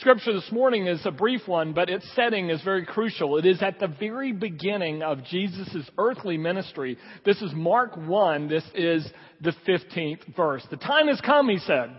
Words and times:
Scripture 0.00 0.34
this 0.34 0.52
morning 0.52 0.86
is 0.86 1.00
a 1.06 1.10
brief 1.10 1.48
one, 1.48 1.72
but 1.72 1.88
its 1.88 2.06
setting 2.14 2.50
is 2.50 2.60
very 2.62 2.84
crucial. 2.84 3.38
It 3.38 3.46
is 3.46 3.62
at 3.62 3.78
the 3.78 3.86
very 3.88 4.30
beginning 4.30 5.02
of 5.02 5.24
Jesus' 5.24 5.88
earthly 5.96 6.36
ministry. 6.36 6.98
This 7.24 7.40
is 7.40 7.50
Mark 7.54 7.96
1. 7.96 8.46
This 8.46 8.64
is 8.74 9.08
the 9.40 9.54
15th 9.66 10.36
verse. 10.36 10.62
The 10.70 10.76
time 10.76 11.08
has 11.08 11.18
come, 11.22 11.48
he 11.48 11.58
said. 11.58 11.98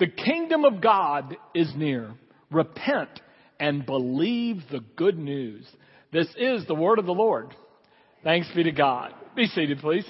The 0.00 0.08
kingdom 0.08 0.64
of 0.64 0.80
God 0.80 1.36
is 1.54 1.72
near. 1.76 2.14
Repent 2.50 3.20
and 3.60 3.86
believe 3.86 4.62
the 4.72 4.80
good 4.96 5.16
news. 5.16 5.64
This 6.12 6.28
is 6.36 6.66
the 6.66 6.74
word 6.74 6.98
of 6.98 7.06
the 7.06 7.12
Lord. 7.12 7.54
Thanks 8.24 8.48
be 8.56 8.64
to 8.64 8.72
God. 8.72 9.14
Be 9.36 9.46
seated, 9.46 9.78
please. 9.78 10.06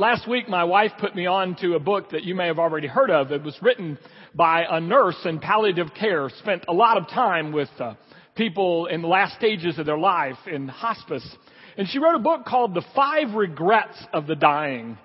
Last 0.00 0.26
week, 0.26 0.48
my 0.48 0.64
wife 0.64 0.92
put 0.98 1.14
me 1.14 1.26
on 1.26 1.56
to 1.56 1.74
a 1.74 1.78
book 1.78 2.12
that 2.12 2.24
you 2.24 2.34
may 2.34 2.46
have 2.46 2.58
already 2.58 2.86
heard 2.86 3.10
of. 3.10 3.32
It 3.32 3.42
was 3.42 3.54
written 3.60 3.98
by 4.34 4.64
a 4.66 4.80
nurse 4.80 5.18
in 5.26 5.40
palliative 5.40 5.88
care, 5.92 6.30
spent 6.38 6.64
a 6.68 6.72
lot 6.72 6.96
of 6.96 7.06
time 7.10 7.52
with 7.52 7.68
uh, 7.78 7.96
people 8.34 8.86
in 8.86 9.02
the 9.02 9.08
last 9.08 9.36
stages 9.36 9.78
of 9.78 9.84
their 9.84 9.98
life 9.98 10.38
in 10.50 10.68
hospice. 10.68 11.28
And 11.76 11.86
she 11.86 11.98
wrote 11.98 12.14
a 12.14 12.18
book 12.18 12.46
called 12.46 12.72
The 12.72 12.82
Five 12.96 13.34
Regrets 13.34 13.98
of 14.14 14.26
the 14.26 14.36
Dying, 14.36 14.96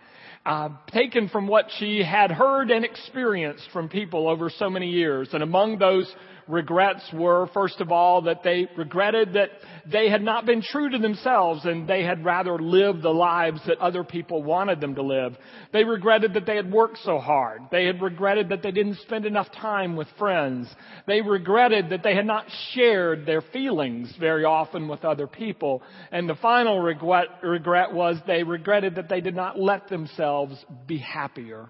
uh, 0.45 0.69
taken 0.93 1.27
from 1.27 1.45
what 1.45 1.65
she 1.77 2.01
had 2.01 2.31
heard 2.31 2.71
and 2.71 2.85
experienced 2.85 3.67
from 3.73 3.89
people 3.89 4.29
over 4.29 4.49
so 4.49 4.69
many 4.69 4.91
years. 4.91 5.27
And 5.33 5.43
among 5.43 5.77
those 5.77 6.09
regrets 6.47 7.01
were, 7.13 7.47
first 7.53 7.81
of 7.81 7.91
all, 7.91 8.23
that 8.23 8.43
they 8.43 8.67
regretted 8.77 9.33
that 9.33 9.49
they 9.91 10.09
had 10.09 10.21
not 10.21 10.45
been 10.45 10.61
true 10.61 10.89
to 10.89 10.97
themselves 10.97 11.65
and 11.65 11.87
they 11.87 12.03
had 12.03 12.23
rather 12.23 12.59
lived 12.59 13.01
the 13.01 13.09
lives 13.09 13.59
that 13.67 13.79
other 13.79 14.03
people 14.03 14.43
wanted 14.43 14.79
them 14.79 14.95
to 14.95 15.01
live. 15.01 15.35
They 15.73 15.83
regretted 15.83 16.33
that 16.33 16.45
they 16.45 16.55
had 16.55 16.71
worked 16.71 16.99
so 17.03 17.19
hard. 17.19 17.61
They 17.71 17.85
had 17.85 18.01
regretted 18.01 18.49
that 18.49 18.61
they 18.61 18.71
didn't 18.71 18.99
spend 18.99 19.25
enough 19.25 19.51
time 19.51 19.95
with 19.95 20.07
friends. 20.17 20.67
They 21.07 21.21
regretted 21.21 21.89
that 21.89 22.03
they 22.03 22.15
had 22.15 22.25
not 22.25 22.45
shared 22.73 23.25
their 23.25 23.41
feelings 23.41 24.13
very 24.19 24.45
often 24.45 24.87
with 24.87 25.03
other 25.05 25.27
people. 25.27 25.81
And 26.11 26.29
the 26.29 26.35
final 26.35 26.79
regret, 26.79 27.27
regret 27.43 27.93
was 27.93 28.17
they 28.27 28.43
regretted 28.43 28.95
that 28.95 29.09
they 29.09 29.21
did 29.21 29.35
not 29.35 29.59
let 29.59 29.87
themselves 29.87 30.63
be 30.87 30.97
happier. 30.97 31.69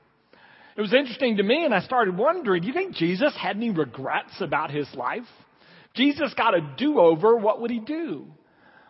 It 0.75 0.81
was 0.81 0.93
interesting 0.93 1.37
to 1.37 1.43
me, 1.43 1.63
and 1.63 1.73
I 1.73 1.79
started 1.79 2.17
wondering, 2.17 2.61
do 2.61 2.67
you 2.67 2.73
think 2.73 2.95
Jesus 2.95 3.33
had 3.39 3.55
any 3.55 3.69
regrets 3.69 4.41
about 4.41 4.71
his 4.71 4.87
life? 4.93 5.23
Jesus 5.93 6.33
got 6.33 6.53
a 6.53 6.75
do-over, 6.77 7.37
what 7.37 7.61
would 7.61 7.71
he 7.71 7.79
do? 7.79 8.25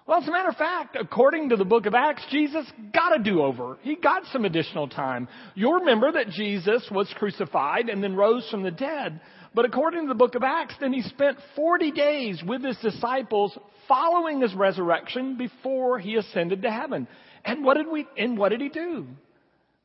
Well, 0.08 0.20
as 0.20 0.28
a 0.28 0.32
matter 0.32 0.50
of 0.50 0.56
fact, 0.56 0.98
according 1.00 1.50
to 1.50 1.56
the 1.56 1.66
book 1.66 1.86
of 1.86 1.94
Acts, 1.94 2.24
Jesus 2.32 2.66
got 2.92 3.20
a 3.20 3.24
do-over. 3.24 3.78
He 3.82 3.96
got 3.96 4.24
some 4.32 4.46
additional 4.46 4.88
time. 4.88 5.28
You'll 5.54 5.80
remember 5.80 6.12
that 6.14 6.30
Jesus 6.30 6.88
was 6.92 7.14
crucified 7.18 7.90
and 7.90 8.04
then 8.04 8.16
rose 8.16 8.48
from 8.50 8.64
the 8.64 8.72
dead. 8.72 9.20
But 9.54 9.66
according 9.66 10.04
to 10.04 10.08
the 10.08 10.16
book 10.16 10.36
of 10.36 10.44
Acts, 10.44 10.76
then 10.80 10.92
he 10.94 11.02
spent 11.04 11.38
40 11.56 11.92
days 11.92 12.44
with 12.46 12.64
his 12.64 12.78
disciples 12.78 13.58
following 13.88 14.42
his 14.42 14.54
resurrection 14.56 15.38
before 15.38 16.00
he 16.00 16.16
ascended 16.16 16.64
to 16.64 16.72
heaven. 16.72 17.08
And 17.44 17.64
what 17.64 17.78
did 17.78 17.88
we, 17.88 18.08
and 18.18 18.38
what 18.38 18.50
did 18.50 18.62
he 18.62 18.70
do? 18.70 19.08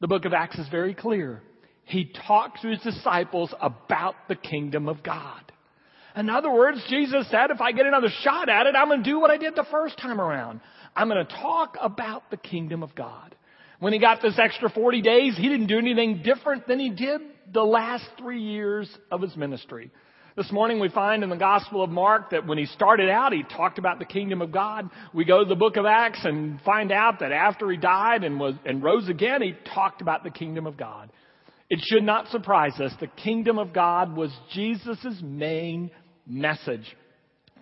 The 0.01 0.09
book 0.09 0.25
of 0.25 0.33
Acts 0.33 0.59
is 0.59 0.69
very 0.69 0.95
clear 0.95 1.43
he 1.91 2.13
talked 2.27 2.63
to 2.63 2.69
his 2.69 2.81
disciples 2.81 3.53
about 3.61 4.15
the 4.29 4.37
kingdom 4.37 4.89
of 4.89 5.03
God. 5.03 5.41
In 6.17 6.29
other 6.29 6.53
words, 6.53 6.83
Jesus 6.89 7.29
said, 7.31 7.51
if 7.51 7.61
I 7.61 7.73
get 7.73 7.87
another 7.87 8.09
shot 8.23 8.49
at 8.49 8.67
it, 8.67 8.75
I'm 8.75 8.89
going 8.89 9.03
to 9.03 9.11
do 9.11 9.21
what 9.21 9.31
I 9.31 9.37
did 9.37 9.55
the 9.55 9.67
first 9.71 9.99
time 9.99 10.21
around. 10.21 10.61
I'm 10.97 11.09
going 11.09 11.25
to 11.25 11.37
talk 11.37 11.77
about 11.81 12.31
the 12.31 12.37
kingdom 12.37 12.83
of 12.83 12.95
God. 12.95 13.35
When 13.79 13.93
he 13.93 13.99
got 13.99 14.21
this 14.21 14.39
extra 14.39 14.69
40 14.69 15.03
days, 15.03 15.37
he 15.37 15.49
didn't 15.49 15.69
do 15.69 15.79
anything 15.79 16.23
different 16.23 16.67
than 16.67 16.79
he 16.79 16.91
did 16.91 17.21
the 17.53 17.63
last 17.63 18.05
three 18.19 18.43
years 18.43 18.91
of 19.11 19.23
his 19.23 19.37
ministry. 19.37 19.91
This 20.37 20.53
morning 20.53 20.81
we 20.81 20.89
find 20.89 21.25
in 21.25 21.31
the 21.31 21.37
Gospel 21.37 21.83
of 21.83 21.91
Mark 21.91 22.31
that 22.31 22.47
when 22.47 22.59
he 22.59 22.67
started 22.67 23.09
out, 23.09 23.33
he 23.33 23.43
talked 23.43 23.79
about 23.79 23.99
the 23.99 24.05
kingdom 24.05 24.43
of 24.43 24.53
God. 24.53 24.91
We 25.13 25.25
go 25.25 25.43
to 25.43 25.49
the 25.49 25.57
book 25.57 25.77
of 25.77 25.87
Acts 25.87 26.25
and 26.25 26.61
find 26.61 26.93
out 26.93 27.21
that 27.21 27.33
after 27.33 27.71
he 27.71 27.77
died 27.77 28.23
and 28.23 28.39
was, 28.39 28.55
and 28.65 28.83
rose 28.83 29.09
again, 29.09 29.43
he 29.43 29.55
talked 29.75 30.03
about 30.03 30.23
the 30.23 30.31
kingdom 30.31 30.67
of 30.67 30.77
God. 30.77 31.11
It 31.71 31.81
should 31.83 32.03
not 32.03 32.29
surprise 32.29 32.79
us. 32.81 32.93
The 32.99 33.07
kingdom 33.07 33.59
of 33.59 33.73
God 33.73 34.17
was 34.17 34.37
Jesus' 34.53 35.21
main 35.23 35.93
message. 36.27 36.85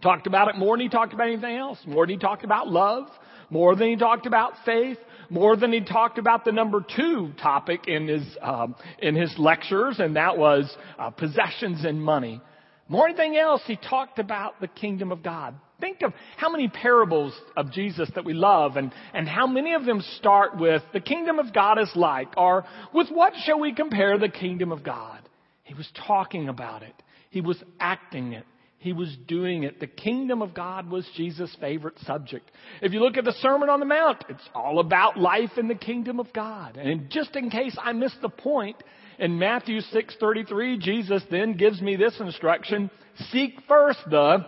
Talked 0.03 0.27
about 0.27 0.49
it 0.49 0.57
more 0.57 0.77
than 0.77 0.87
he 0.87 0.89
talked 0.89 1.13
about 1.13 1.29
anything 1.29 1.57
else. 1.57 1.79
More 1.87 2.07
than 2.07 2.15
he 2.15 2.19
talked 2.19 2.43
about 2.43 2.69
love. 2.69 3.09
More 3.51 3.77
than 3.77 3.89
he 3.89 3.97
talked 3.97 4.25
about 4.25 4.55
faith. 4.65 4.97
More 5.29 5.57
than 5.57 5.73
he 5.73 5.81
talked 5.83 6.17
about 6.17 6.47
the 6.47 6.53
number 6.53 6.83
two 6.97 7.33
topic 7.41 7.87
in 7.87 8.09
his, 8.09 8.25
um, 8.41 8.77
in 9.01 9.15
his 9.15 9.35
lectures, 9.39 9.97
and 9.99 10.17
that 10.17 10.39
was 10.39 10.75
uh, 10.99 11.11
possessions 11.11 11.85
and 11.85 12.03
money. 12.03 12.41
More 12.89 13.09
than 13.09 13.21
anything 13.21 13.37
else, 13.39 13.61
he 13.67 13.77
talked 13.77 14.19
about 14.19 14.59
the 14.61 14.69
kingdom 14.69 15.13
of 15.13 15.23
God. 15.23 15.55
Think 15.81 16.03
of 16.03 16.12
how 16.37 16.50
many 16.50 16.69
parables 16.69 17.33
of 17.56 17.71
Jesus 17.71 18.11
that 18.15 18.25
we 18.25 18.34
love 18.34 18.77
and, 18.77 18.93
and 19.15 19.28
how 19.28 19.47
many 19.47 19.75
of 19.75 19.84
them 19.84 20.03
start 20.16 20.59
with 20.59 20.83
the 20.93 21.00
kingdom 21.00 21.39
of 21.39 21.55
God 21.55 21.78
is 21.78 21.91
like 21.94 22.37
or 22.37 22.65
with 22.93 23.09
what 23.11 23.33
shall 23.44 23.61
we 23.61 23.72
compare 23.72 24.19
the 24.19 24.28
kingdom 24.28 24.72
of 24.72 24.83
God? 24.83 25.21
He 25.62 25.75
was 25.75 25.89
talking 26.06 26.49
about 26.49 26.83
it. 26.83 26.94
He 27.31 27.41
was 27.41 27.62
acting 27.78 28.33
it. 28.33 28.44
He 28.78 28.93
was 28.93 29.16
doing 29.27 29.65
it. 29.65 29.81
The 29.81 29.87
kingdom 29.87 30.41
of 30.41 30.55
God 30.55 30.89
was 30.89 31.09
Jesus' 31.16 31.55
favorite 31.61 31.99
subject. 32.00 32.50
If 32.81 32.93
you 32.93 33.00
look 33.00 33.16
at 33.16 33.25
the 33.25 33.34
Sermon 33.41 33.69
on 33.69 33.81
the 33.81 33.87
Mount, 33.87 34.25
it's 34.28 34.49
all 34.55 34.78
about 34.78 35.19
life 35.19 35.59
in 35.59 35.69
the 35.69 35.75
kingdom 35.75 36.21
of 36.21 36.33
God. 36.33 36.77
And 36.77 37.10
just 37.10 37.34
in 37.34 37.50
case 37.50 37.77
I 37.81 37.93
missed 37.93 38.22
the 38.22 38.28
point, 38.28 38.77
in 39.19 39.39
Matthew 39.39 39.81
6:33, 39.81 40.78
Jesus 40.78 41.22
then 41.31 41.55
gives 41.55 41.83
me 41.83 41.97
this 41.97 42.19
instruction, 42.21 42.89
seek 43.31 43.60
first 43.66 43.99
the 44.09 44.47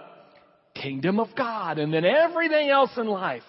kingdom 0.81 1.21
of 1.21 1.29
God. 1.37 1.79
And 1.79 1.93
then 1.93 2.05
everything 2.05 2.69
else 2.69 2.91
in 2.97 3.07
life 3.07 3.43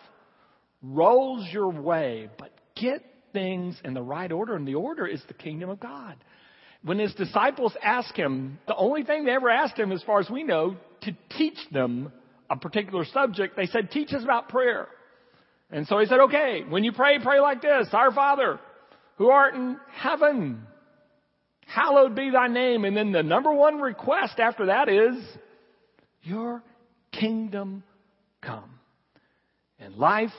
rolls 0.81 1.47
your 1.51 1.69
way. 1.69 2.29
But 2.37 2.51
get 2.75 3.03
things 3.33 3.79
in 3.83 3.93
the 3.93 4.01
right 4.01 4.31
order, 4.31 4.55
and 4.55 4.67
the 4.67 4.75
order 4.75 5.07
is 5.07 5.21
the 5.27 5.33
kingdom 5.33 5.69
of 5.69 5.79
God. 5.79 6.15
When 6.83 6.99
his 6.99 7.13
disciples 7.13 7.73
asked 7.81 8.17
him, 8.17 8.59
the 8.67 8.75
only 8.75 9.03
thing 9.03 9.25
they 9.25 9.31
ever 9.31 9.49
asked 9.49 9.77
him, 9.77 9.91
as 9.91 10.03
far 10.03 10.19
as 10.19 10.29
we 10.29 10.43
know, 10.43 10.75
to 11.01 11.15
teach 11.37 11.57
them 11.71 12.11
a 12.49 12.57
particular 12.57 13.05
subject, 13.05 13.55
they 13.55 13.67
said, 13.67 13.91
teach 13.91 14.11
us 14.13 14.23
about 14.23 14.49
prayer. 14.49 14.87
And 15.69 15.87
so 15.87 15.99
he 15.99 16.07
said, 16.07 16.19
okay, 16.21 16.63
when 16.67 16.83
you 16.83 16.91
pray, 16.91 17.19
pray 17.19 17.39
like 17.39 17.61
this. 17.61 17.87
Our 17.93 18.11
Father, 18.11 18.59
who 19.17 19.29
art 19.29 19.53
in 19.53 19.77
heaven, 19.93 20.63
hallowed 21.67 22.15
be 22.15 22.31
thy 22.31 22.47
name. 22.47 22.83
And 22.83 22.97
then 22.97 23.11
the 23.11 23.23
number 23.23 23.53
one 23.53 23.79
request 23.79 24.39
after 24.39 24.65
that 24.65 24.89
is, 24.89 25.23
your 26.23 26.61
kingdom 27.11 27.83
come. 28.41 28.79
And 29.79 29.95
life 29.95 30.29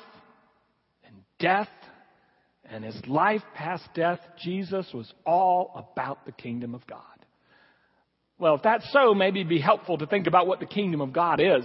and 1.04 1.16
death 1.38 1.68
and 2.64 2.84
his 2.84 3.00
life 3.06 3.42
past 3.54 3.84
death, 3.94 4.20
Jesus 4.42 4.86
was 4.94 5.12
all 5.26 5.72
about 5.74 6.24
the 6.24 6.32
kingdom 6.32 6.74
of 6.74 6.86
God. 6.86 7.00
Well, 8.38 8.54
if 8.56 8.62
that's 8.62 8.90
so, 8.92 9.14
maybe 9.14 9.40
it'd 9.40 9.48
be 9.48 9.60
helpful 9.60 9.98
to 9.98 10.06
think 10.06 10.26
about 10.26 10.46
what 10.46 10.60
the 10.60 10.66
kingdom 10.66 11.00
of 11.00 11.12
God 11.12 11.40
is. 11.40 11.64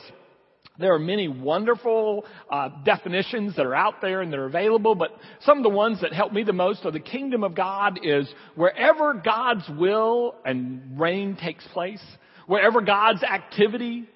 There 0.79 0.93
are 0.93 0.99
many 0.99 1.27
wonderful 1.27 2.25
uh, 2.51 2.69
definitions 2.83 3.55
that 3.55 3.65
are 3.65 3.73
out 3.73 3.95
there 4.01 4.21
and 4.21 4.31
they're 4.31 4.45
available, 4.45 4.93
but 4.93 5.09
some 5.41 5.57
of 5.57 5.63
the 5.63 5.69
ones 5.69 6.01
that 6.01 6.13
help 6.13 6.33
me 6.33 6.43
the 6.43 6.53
most 6.53 6.85
are 6.85 6.91
the 6.91 6.99
kingdom 6.99 7.43
of 7.43 7.55
God 7.55 7.99
is 8.03 8.31
wherever 8.55 9.13
God's 9.13 9.67
will 9.69 10.35
and 10.45 10.99
reign 10.99 11.35
takes 11.35 11.65
place, 11.69 12.03
wherever 12.45 12.81
God's 12.81 13.23
activity 13.23 14.07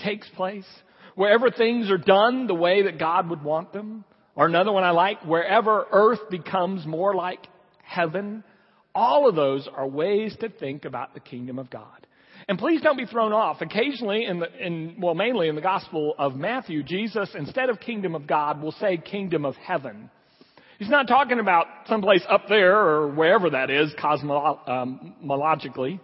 takes 0.00 0.28
place, 0.30 0.66
wherever 1.14 1.50
things 1.50 1.90
are 1.90 1.98
done 1.98 2.46
the 2.46 2.54
way 2.54 2.82
that 2.82 2.98
God 2.98 3.30
would 3.30 3.42
want 3.42 3.72
them, 3.72 4.04
or 4.34 4.46
another 4.46 4.72
one 4.72 4.84
I 4.84 4.90
like, 4.90 5.22
wherever 5.24 5.86
earth 5.92 6.30
becomes 6.30 6.86
more 6.86 7.14
like 7.14 7.46
heaven, 7.82 8.44
all 8.94 9.28
of 9.28 9.34
those 9.34 9.68
are 9.72 9.86
ways 9.86 10.36
to 10.40 10.48
think 10.48 10.84
about 10.84 11.14
the 11.14 11.20
kingdom 11.20 11.58
of 11.58 11.70
God. 11.70 12.06
And 12.48 12.58
please 12.58 12.80
don't 12.80 12.96
be 12.96 13.06
thrown 13.06 13.32
off. 13.32 13.60
Occasionally 13.60 14.24
in 14.24 14.40
the, 14.40 14.66
in, 14.66 14.96
well, 15.00 15.14
mainly 15.14 15.48
in 15.48 15.54
the 15.54 15.60
gospel 15.60 16.14
of 16.18 16.36
Matthew, 16.36 16.82
Jesus, 16.82 17.30
instead 17.34 17.68
of 17.68 17.80
kingdom 17.80 18.14
of 18.14 18.26
God, 18.26 18.62
will 18.62 18.72
say 18.72 18.96
kingdom 18.96 19.44
of 19.44 19.54
heaven. 19.56 20.10
He's 20.78 20.88
not 20.88 21.06
talking 21.06 21.38
about 21.38 21.66
someplace 21.86 22.24
up 22.28 22.48
there 22.48 22.74
or 22.74 23.08
wherever 23.08 23.50
that 23.50 23.70
is 23.70 23.92
cosmologically. 24.02 25.92
Um, 25.92 26.00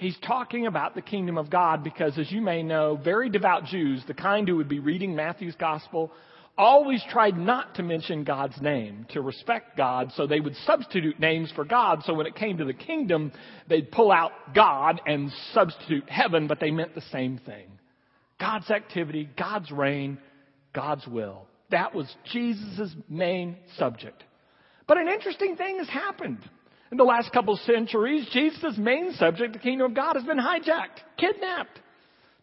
He's 0.00 0.16
talking 0.26 0.66
about 0.66 0.94
the 0.94 1.02
kingdom 1.02 1.36
of 1.36 1.50
God 1.50 1.84
because, 1.84 2.16
as 2.16 2.32
you 2.32 2.40
may 2.40 2.62
know, 2.62 2.98
very 3.04 3.28
devout 3.28 3.66
Jews, 3.66 4.02
the 4.06 4.14
kind 4.14 4.48
who 4.48 4.56
would 4.56 4.66
be 4.66 4.78
reading 4.78 5.14
Matthew's 5.14 5.54
gospel, 5.56 6.10
always 6.56 7.04
tried 7.10 7.36
not 7.36 7.74
to 7.74 7.82
mention 7.82 8.24
God's 8.24 8.58
name, 8.62 9.04
to 9.10 9.20
respect 9.20 9.76
God, 9.76 10.10
so 10.16 10.26
they 10.26 10.40
would 10.40 10.56
substitute 10.64 11.20
names 11.20 11.52
for 11.54 11.66
God. 11.66 12.02
So 12.04 12.14
when 12.14 12.24
it 12.24 12.34
came 12.34 12.56
to 12.56 12.64
the 12.64 12.72
kingdom, 12.72 13.30
they'd 13.68 13.92
pull 13.92 14.10
out 14.10 14.32
God 14.54 15.02
and 15.06 15.30
substitute 15.52 16.08
heaven, 16.08 16.46
but 16.46 16.60
they 16.60 16.70
meant 16.70 16.94
the 16.94 17.02
same 17.12 17.38
thing. 17.44 17.66
God's 18.40 18.70
activity, 18.70 19.28
God's 19.36 19.70
reign, 19.70 20.16
God's 20.72 21.06
will. 21.06 21.46
That 21.70 21.94
was 21.94 22.10
Jesus' 22.32 22.96
main 23.10 23.58
subject. 23.76 24.24
But 24.86 24.96
an 24.96 25.08
interesting 25.08 25.56
thing 25.56 25.76
has 25.76 25.90
happened. 25.90 26.38
In 26.90 26.96
the 26.96 27.04
last 27.04 27.32
couple 27.32 27.56
centuries, 27.56 28.28
Jesus' 28.32 28.76
main 28.76 29.12
subject, 29.12 29.52
the 29.52 29.58
kingdom 29.60 29.90
of 29.90 29.94
God, 29.94 30.16
has 30.16 30.24
been 30.24 30.38
hijacked, 30.38 30.98
kidnapped, 31.16 31.78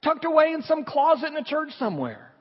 tucked 0.01 0.23
away 0.23 0.53
in 0.53 0.61
some 0.61 0.85
closet 0.85 1.27
in 1.27 1.37
a 1.37 1.43
church 1.43 1.69
somewhere. 1.77 2.31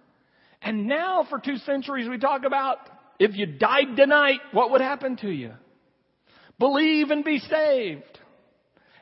And 0.63 0.87
now 0.87 1.27
for 1.29 1.39
two 1.39 1.57
centuries 1.59 2.09
we 2.09 2.19
talk 2.19 2.45
about 2.45 2.79
if 3.19 3.35
you 3.35 3.47
died 3.47 3.97
tonight, 3.97 4.41
what 4.53 4.71
would 4.71 4.81
happen 4.81 5.17
to 5.19 5.31
you? 5.31 5.53
Believe 6.59 7.11
and 7.11 7.25
be 7.25 7.39
saved. 7.39 8.03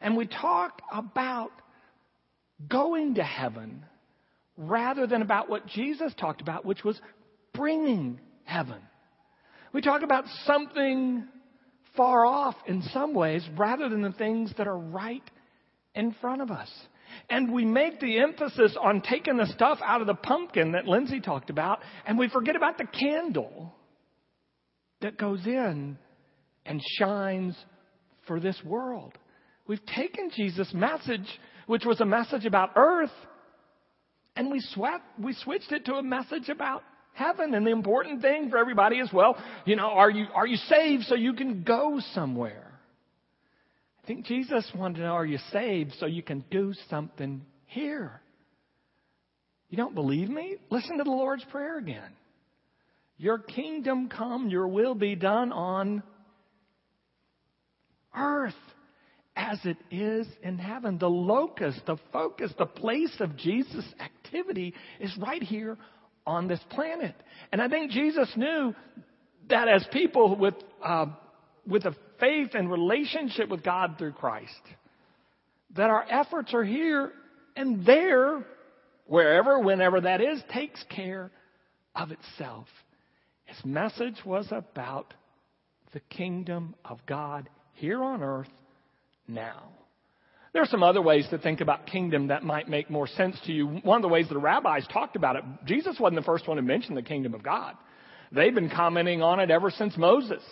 And 0.01 0.17
we 0.17 0.27
talk 0.27 0.81
about 0.93 1.51
going 2.69 3.17
to 3.17 3.23
heaven 3.23 3.85
rather 4.57 5.07
than 5.07 5.23
about 5.23 5.49
what 5.49 5.67
Jesus 5.67 6.13
talked 6.19 6.41
about, 6.41 6.65
which 6.65 6.85
was 6.85 7.01
bringing 7.53 8.21
heaven. 8.45 8.81
We 9.73 9.81
talk 9.81 10.03
about 10.03 10.25
something 10.45 11.27
far 11.97 12.27
off 12.27 12.57
in 12.67 12.83
some 12.93 13.15
ways 13.15 13.47
rather 13.57 13.89
than 13.89 14.03
the 14.03 14.13
things 14.13 14.53
that 14.59 14.67
are 14.67 14.79
right 14.79 15.23
in 15.95 16.15
front 16.21 16.43
of 16.43 16.51
us. 16.51 16.71
And 17.31 17.53
we 17.53 17.65
make 17.65 18.01
the 18.01 18.19
emphasis 18.19 18.77
on 18.81 19.01
taking 19.03 19.37
the 19.37 19.47
stuff 19.47 19.79
out 19.85 20.01
of 20.01 20.07
the 20.07 20.15
pumpkin 20.15 20.73
that 20.73 20.87
Lindsay 20.87 21.21
talked 21.21 21.51
about, 21.51 21.81
and 22.07 22.19
we 22.19 22.29
forget 22.29 22.57
about 22.57 22.79
the 22.79 22.87
candle 22.87 23.73
that 25.01 25.17
goes 25.19 25.47
in 25.47 25.97
and 26.67 26.83
shines 26.99 27.57
for 28.27 28.41
this 28.41 28.59
world. 28.65 29.13
We've 29.67 29.85
taken 29.87 30.31
Jesus' 30.35 30.73
message, 30.75 31.27
which 31.67 31.85
was 31.85 32.01
a 32.01 32.07
message 32.07 32.47
about 32.47 32.71
earth, 32.77 33.13
and 34.37 34.51
we 34.51 34.61
swept, 34.61 35.05
we 35.19 35.35
switched 35.35 35.73
it 35.73 35.85
to 35.87 35.95
a 35.95 36.03
message 36.03 36.49
about 36.49 36.83
heaven. 37.15 37.55
And 37.55 37.67
the 37.67 37.71
important 37.71 38.21
thing 38.21 38.51
for 38.51 38.59
everybody 38.59 38.97
is, 38.97 39.13
well, 39.13 39.37
you 39.65 39.77
know, 39.77 39.89
are 39.89 40.11
you, 40.11 40.27
are 40.35 40.47
you 40.47 40.57
saved 40.57 41.05
so 41.05 41.15
you 41.15 41.33
can 41.33 41.63
go 41.63 42.01
somewhere? 42.13 42.73
I 44.03 44.07
think 44.07 44.27
Jesus 44.27 44.71
wanted 44.75 44.99
to 44.99 45.05
know, 45.05 45.13
are 45.13 45.25
you 45.25 45.39
saved 45.51 45.95
so 45.99 46.07
you 46.07 46.23
can 46.23 46.45
do 46.51 46.75
something 46.91 47.43
here? 47.67 48.21
You 49.71 49.79
don't 49.79 49.95
believe 49.95 50.29
me? 50.29 50.57
Listen 50.71 50.99
to 50.99 51.05
the 51.05 51.11
Lord's 51.11 51.45
Prayer 51.51 51.79
again. 51.79 52.13
Your 53.17 53.39
kingdom 53.39 54.09
come, 54.09 54.49
your 54.49 54.69
will 54.69 54.95
be 54.95 55.15
done 55.15 55.53
on 55.53 56.03
earth 58.17 58.53
as 59.37 59.59
it 59.65 59.77
is 59.91 60.27
in 60.43 60.59
heaven. 60.59 60.99
The 60.99 61.09
locus, 61.09 61.75
the 61.87 61.97
focus, 62.13 62.53
the 62.59 62.67
place 62.67 63.15
of 63.21 63.37
Jesus' 63.37 63.87
activity 64.01 64.75
is 65.01 65.17
right 65.19 65.43
here 65.43 65.79
on 66.27 66.49
this 66.49 66.61
planet. 66.71 67.15
And 67.53 67.61
I 67.61 67.69
think 67.69 67.91
Jesus 67.91 68.29
knew 68.37 68.75
that 69.49 69.69
as 69.69 69.87
people 69.93 70.37
with, 70.37 70.55
uh, 70.83 71.07
with 71.67 71.85
a 71.85 71.95
faith 72.19 72.51
and 72.55 72.71
relationship 72.71 73.49
with 73.49 73.63
God 73.63 73.97
through 73.99 74.13
Christ, 74.13 74.53
that 75.77 75.91
our 75.91 76.05
efforts 76.09 76.55
are 76.55 76.65
here 76.65 77.13
and 77.57 77.85
there, 77.85 78.45
wherever, 79.07 79.59
whenever 79.59 80.01
that 80.01 80.21
is, 80.21 80.43
takes 80.53 80.83
care 80.89 81.31
of 81.95 82.11
itself. 82.11 82.67
His 83.45 83.65
message 83.65 84.25
was 84.25 84.47
about 84.51 85.13
the 85.93 86.01
kingdom 86.01 86.75
of 86.85 86.99
God 87.07 87.49
here 87.75 88.03
on 88.03 88.23
earth 88.23 88.49
now. 89.29 89.69
There 90.55 90.63
are 90.63 90.67
some 90.67 90.85
other 90.85 91.03
ways 91.03 91.27
to 91.31 91.39
think 91.39 91.61
about 91.61 91.85
kingdom 91.85 92.29
that 92.29 92.45
might 92.45 92.69
make 92.69 92.89
more 92.89 93.09
sense 93.09 93.37
to 93.45 93.53
you. 93.53 93.67
One 93.83 93.97
of 93.97 94.03
the 94.03 94.09
ways 94.09 94.29
the 94.29 94.39
rabbis 94.39 94.87
talked 94.87 95.17
about 95.17 95.35
it, 95.35 95.43
Jesus 95.65 95.97
wasn't 95.99 96.21
the 96.21 96.25
first 96.25 96.47
one 96.47 96.59
to 96.59 96.63
mention 96.63 96.95
the 96.95 97.03
kingdom 97.03 97.35
of 97.35 97.43
God. 97.43 97.75
They've 98.31 98.55
been 98.55 98.71
commenting 98.71 99.21
on 99.21 99.41
it 99.41 99.51
ever 99.51 99.71
since 99.71 99.97
Moses. 99.97 100.43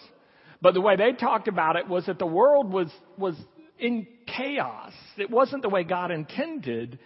But 0.60 0.75
the 0.75 0.81
way 0.81 0.96
they 0.96 1.12
talked 1.12 1.46
about 1.46 1.76
it 1.76 1.87
was 1.88 2.06
that 2.06 2.19
the 2.19 2.26
world 2.26 2.72
was, 2.72 2.90
was 3.16 3.37
in 3.78 4.08
chaos. 4.26 4.93
It 5.19 5.31
wasn't 5.31 5.62
the 5.62 5.69
way 5.69 5.84
God 5.84 6.10
intended. 6.10 6.98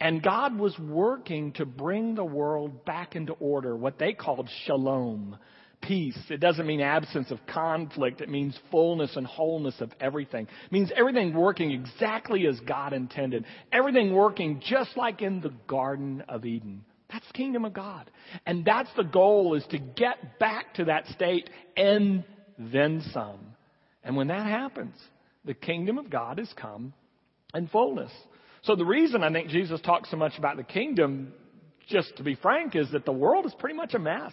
And 0.00 0.20
God 0.20 0.58
was 0.58 0.76
working 0.76 1.52
to 1.52 1.64
bring 1.64 2.16
the 2.16 2.24
world 2.24 2.84
back 2.84 3.14
into 3.14 3.34
order, 3.34 3.76
what 3.76 3.96
they 4.00 4.12
called 4.12 4.48
shalom, 4.64 5.38
peace. 5.80 6.18
It 6.28 6.40
doesn't 6.40 6.66
mean 6.66 6.80
absence 6.80 7.30
of 7.30 7.38
conflict. 7.46 8.20
It 8.20 8.28
means 8.28 8.58
fullness 8.70 9.16
and 9.16 9.26
wholeness 9.26 9.80
of 9.80 9.92
everything. 10.00 10.46
It 10.66 10.72
means 10.72 10.92
everything 10.94 11.34
working 11.34 11.70
exactly 11.70 12.46
as 12.46 12.58
God 12.60 12.92
intended. 12.92 13.44
Everything 13.72 14.12
working 14.12 14.62
just 14.64 14.96
like 14.96 15.22
in 15.22 15.40
the 15.40 15.52
Garden 15.66 16.22
of 16.28 16.44
Eden. 16.44 16.84
That's 17.10 17.26
kingdom 17.32 17.64
of 17.64 17.72
God. 17.72 18.10
And 18.46 18.64
that's 18.64 18.90
the 18.96 19.04
goal 19.04 19.54
is 19.54 19.64
to 19.70 19.78
get 19.78 20.38
back 20.38 20.74
to 20.74 20.84
that 20.86 21.06
state 21.08 21.50
and 21.76 22.24
then 22.58 23.02
some. 23.12 23.40
And 24.04 24.16
when 24.16 24.28
that 24.28 24.46
happens, 24.46 24.94
the 25.44 25.54
kingdom 25.54 25.98
of 25.98 26.10
God 26.10 26.38
has 26.38 26.52
come 26.56 26.92
in 27.54 27.66
fullness. 27.68 28.12
So 28.62 28.76
the 28.76 28.84
reason 28.84 29.24
I 29.24 29.32
think 29.32 29.48
Jesus 29.48 29.80
talks 29.80 30.10
so 30.10 30.16
much 30.16 30.38
about 30.38 30.56
the 30.56 30.62
kingdom, 30.62 31.32
just 31.88 32.16
to 32.18 32.22
be 32.22 32.34
frank, 32.36 32.76
is 32.76 32.90
that 32.92 33.04
the 33.04 33.12
world 33.12 33.46
is 33.46 33.54
pretty 33.58 33.74
much 33.74 33.94
a 33.94 33.98
mess. 33.98 34.32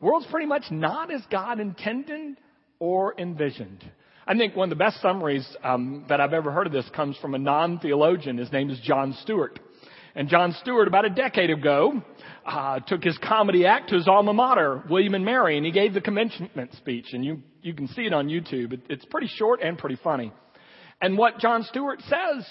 World's 0.00 0.26
pretty 0.26 0.46
much 0.46 0.64
not 0.70 1.12
as 1.12 1.20
God 1.30 1.60
intended 1.60 2.38
or 2.78 3.14
envisioned. 3.18 3.84
I 4.26 4.36
think 4.36 4.56
one 4.56 4.72
of 4.72 4.78
the 4.78 4.82
best 4.82 5.00
summaries 5.02 5.46
um, 5.62 6.06
that 6.08 6.20
I've 6.20 6.32
ever 6.32 6.50
heard 6.50 6.66
of 6.66 6.72
this 6.72 6.88
comes 6.94 7.16
from 7.18 7.34
a 7.34 7.38
non-theologian. 7.38 8.38
His 8.38 8.52
name 8.52 8.70
is 8.70 8.80
Jon 8.80 9.14
Stewart. 9.22 9.58
And 10.14 10.28
Jon 10.28 10.54
Stewart, 10.60 10.88
about 10.88 11.04
a 11.04 11.10
decade 11.10 11.50
ago, 11.50 12.02
uh, 12.44 12.80
took 12.80 13.02
his 13.02 13.16
comedy 13.18 13.66
act 13.66 13.90
to 13.90 13.96
his 13.96 14.08
alma 14.08 14.32
mater, 14.32 14.82
William 14.88 15.14
and 15.14 15.24
Mary, 15.24 15.56
and 15.56 15.64
he 15.64 15.72
gave 15.72 15.94
the 15.94 16.00
commencement 16.00 16.74
speech. 16.74 17.08
And 17.12 17.24
you, 17.24 17.42
you 17.62 17.74
can 17.74 17.86
see 17.88 18.02
it 18.02 18.12
on 18.12 18.28
YouTube. 18.28 18.72
It, 18.72 18.80
it's 18.88 19.04
pretty 19.04 19.28
short 19.28 19.60
and 19.62 19.78
pretty 19.78 19.98
funny. 20.02 20.32
And 21.00 21.16
what 21.16 21.38
Jon 21.38 21.62
Stewart 21.64 22.00
says 22.02 22.46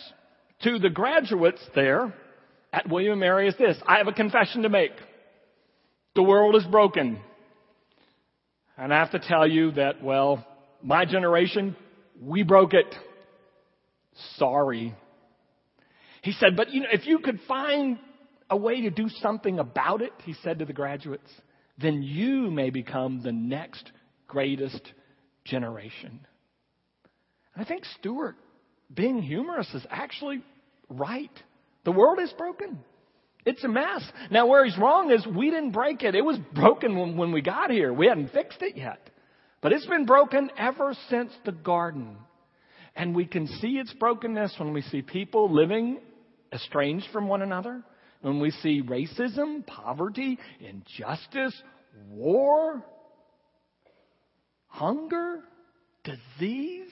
to 0.63 0.79
the 0.79 0.89
graduates 0.89 1.61
there 1.75 2.13
at 2.71 2.89
William 2.89 3.13
and 3.13 3.19
Mary 3.19 3.47
is 3.47 3.55
this 3.57 3.77
I 3.87 3.97
have 3.97 4.07
a 4.07 4.13
confession 4.13 4.63
to 4.63 4.69
make. 4.69 4.91
The 6.15 6.23
world 6.23 6.55
is 6.55 6.63
broken. 6.65 7.19
And 8.79 8.93
I 8.93 8.99
have 8.99 9.11
to 9.11 9.19
tell 9.19 9.45
you 9.45 9.71
that, 9.71 10.01
well, 10.01 10.45
my 10.81 11.03
generation, 11.03 11.75
we 12.21 12.43
broke 12.43 12.73
it. 12.73 12.95
Sorry. 14.37 14.95
He 16.21 16.31
said, 16.31 16.55
but 16.55 16.71
you 16.71 16.81
know, 16.81 16.87
if 16.93 17.05
you 17.05 17.19
could 17.19 17.41
find 17.45 17.99
a 18.49 18.55
way 18.55 18.81
to 18.81 18.89
do 18.89 19.09
something 19.21 19.59
about 19.59 20.01
it, 20.01 20.13
he 20.23 20.33
said 20.43 20.59
to 20.59 20.65
the 20.65 20.71
graduates, 20.71 21.29
then 21.77 22.01
you 22.01 22.49
may 22.51 22.69
become 22.69 23.21
the 23.21 23.33
next 23.33 23.91
greatest 24.27 24.81
generation. 25.43 26.21
And 27.53 27.65
I 27.65 27.67
think 27.67 27.83
Stewart, 27.99 28.37
being 28.93 29.21
humorous, 29.21 29.67
is 29.73 29.85
actually 29.89 30.41
right. 30.89 31.31
The 31.83 31.91
world 31.91 32.19
is 32.21 32.31
broken. 32.37 32.79
It's 33.49 33.63
a 33.63 33.67
mess. 33.67 34.03
Now, 34.29 34.45
where 34.45 34.63
he's 34.63 34.77
wrong 34.77 35.09
is 35.09 35.25
we 35.25 35.49
didn't 35.49 35.71
break 35.71 36.03
it. 36.03 36.13
It 36.13 36.23
was 36.23 36.37
broken 36.53 36.95
when, 36.95 37.17
when 37.17 37.31
we 37.31 37.41
got 37.41 37.71
here. 37.71 37.91
We 37.91 38.05
hadn't 38.05 38.31
fixed 38.31 38.61
it 38.61 38.77
yet. 38.77 39.09
But 39.59 39.73
it's 39.73 39.87
been 39.87 40.05
broken 40.05 40.51
ever 40.55 40.95
since 41.09 41.31
the 41.45 41.51
garden. 41.51 42.15
And 42.95 43.15
we 43.15 43.25
can 43.25 43.47
see 43.47 43.79
its 43.79 43.91
brokenness 43.93 44.53
when 44.59 44.71
we 44.71 44.83
see 44.83 45.01
people 45.01 45.51
living 45.51 45.99
estranged 46.53 47.07
from 47.11 47.27
one 47.27 47.41
another, 47.41 47.81
when 48.21 48.39
we 48.39 48.51
see 48.51 48.83
racism, 48.83 49.65
poverty, 49.65 50.37
injustice, 50.59 51.59
war, 52.07 52.83
hunger, 54.67 55.39
disease. 56.03 56.91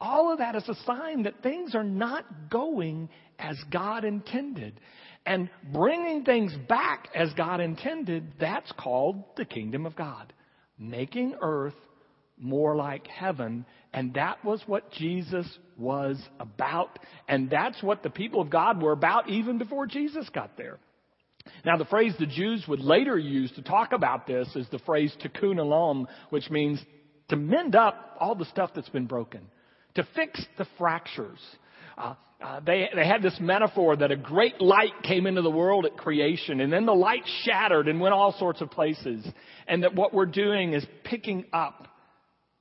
All 0.00 0.32
of 0.32 0.38
that 0.38 0.56
is 0.56 0.68
a 0.68 0.74
sign 0.84 1.22
that 1.22 1.40
things 1.42 1.76
are 1.76 1.84
not 1.84 2.50
going 2.50 3.08
as 3.38 3.56
God 3.70 4.04
intended. 4.04 4.80
And 5.28 5.50
bringing 5.74 6.24
things 6.24 6.54
back 6.70 7.08
as 7.14 7.30
God 7.34 7.60
intended, 7.60 8.32
that's 8.40 8.72
called 8.72 9.22
the 9.36 9.44
kingdom 9.44 9.84
of 9.84 9.94
God. 9.94 10.32
Making 10.78 11.34
earth 11.42 11.74
more 12.38 12.74
like 12.74 13.06
heaven. 13.06 13.66
And 13.92 14.14
that 14.14 14.42
was 14.42 14.62
what 14.64 14.90
Jesus 14.90 15.46
was 15.76 16.18
about. 16.40 16.98
And 17.28 17.50
that's 17.50 17.82
what 17.82 18.02
the 18.02 18.08
people 18.08 18.40
of 18.40 18.48
God 18.48 18.82
were 18.82 18.92
about 18.92 19.28
even 19.28 19.58
before 19.58 19.86
Jesus 19.86 20.26
got 20.30 20.56
there. 20.56 20.78
Now, 21.62 21.76
the 21.76 21.84
phrase 21.84 22.14
the 22.18 22.24
Jews 22.24 22.64
would 22.66 22.80
later 22.80 23.18
use 23.18 23.52
to 23.52 23.62
talk 23.62 23.92
about 23.92 24.26
this 24.26 24.48
is 24.56 24.66
the 24.70 24.78
phrase 24.78 25.14
tikkun 25.22 25.56
olam, 25.56 26.06
which 26.30 26.48
means 26.48 26.82
to 27.28 27.36
mend 27.36 27.76
up 27.76 28.16
all 28.18 28.34
the 28.34 28.46
stuff 28.46 28.70
that's 28.74 28.88
been 28.88 29.06
broken, 29.06 29.42
to 29.94 30.08
fix 30.14 30.42
the 30.56 30.66
fractures. 30.78 31.40
Uh, 31.98 32.14
uh, 32.40 32.60
they, 32.60 32.88
they 32.94 33.06
had 33.06 33.20
this 33.20 33.36
metaphor 33.40 33.96
that 33.96 34.12
a 34.12 34.16
great 34.16 34.60
light 34.60 34.92
came 35.02 35.26
into 35.26 35.42
the 35.42 35.50
world 35.50 35.84
at 35.84 35.96
creation, 35.96 36.60
and 36.60 36.72
then 36.72 36.86
the 36.86 36.94
light 36.94 37.24
shattered 37.42 37.88
and 37.88 38.00
went 38.00 38.14
all 38.14 38.32
sorts 38.38 38.60
of 38.60 38.70
places. 38.70 39.26
And 39.66 39.82
that 39.82 39.94
what 39.94 40.14
we're 40.14 40.26
doing 40.26 40.72
is 40.72 40.86
picking 41.02 41.46
up 41.52 41.88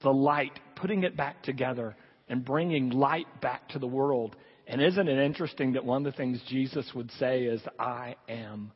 the 0.02 0.10
light, 0.10 0.60
putting 0.76 1.04
it 1.04 1.16
back 1.16 1.44
together, 1.44 1.96
and 2.28 2.44
bringing 2.44 2.90
light 2.90 3.28
back 3.40 3.70
to 3.70 3.80
the 3.80 3.88
world. 3.88 4.36
And 4.66 4.82
isn't 4.82 5.08
it 5.08 5.24
interesting 5.24 5.74
that 5.74 5.86
one 5.86 6.06
of 6.06 6.12
the 6.12 6.18
things 6.18 6.42
Jesus 6.50 6.92
would 6.96 7.12
say 7.20 7.44
is, 7.44 7.62
I 7.80 8.16
am 8.28 8.72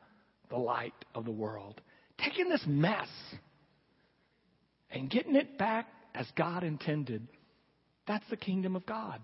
the 0.50 0.56
light 0.56 0.94
of 1.14 1.24
the 1.24 1.32
world? 1.32 1.80
Taking 2.18 2.48
this 2.48 2.64
mess 2.66 3.08
and 4.90 5.10
getting 5.10 5.34
it 5.34 5.58
back 5.58 5.88
as 6.14 6.26
God 6.36 6.62
intended 6.62 7.26
That's 8.06 8.28
the 8.30 8.36
kingdom 8.36 8.76
of 8.76 8.84
God. 8.86 9.20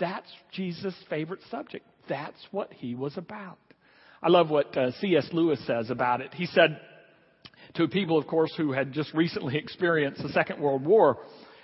That's 0.00 0.26
Jesus' 0.52 0.94
favorite 1.08 1.40
subject. 1.50 1.86
That's 2.08 2.38
what 2.50 2.72
he 2.72 2.94
was 2.94 3.16
about. 3.16 3.58
I 4.22 4.28
love 4.28 4.50
what 4.50 4.76
uh, 4.76 4.90
C.S. 5.00 5.28
Lewis 5.32 5.64
says 5.66 5.90
about 5.90 6.20
it. 6.20 6.34
He 6.34 6.46
said 6.46 6.80
to 7.74 7.86
people, 7.86 8.18
of 8.18 8.26
course, 8.26 8.52
who 8.56 8.72
had 8.72 8.92
just 8.92 9.14
recently 9.14 9.56
experienced 9.58 10.22
the 10.22 10.30
Second 10.30 10.60
World 10.60 10.84
War 10.84 11.18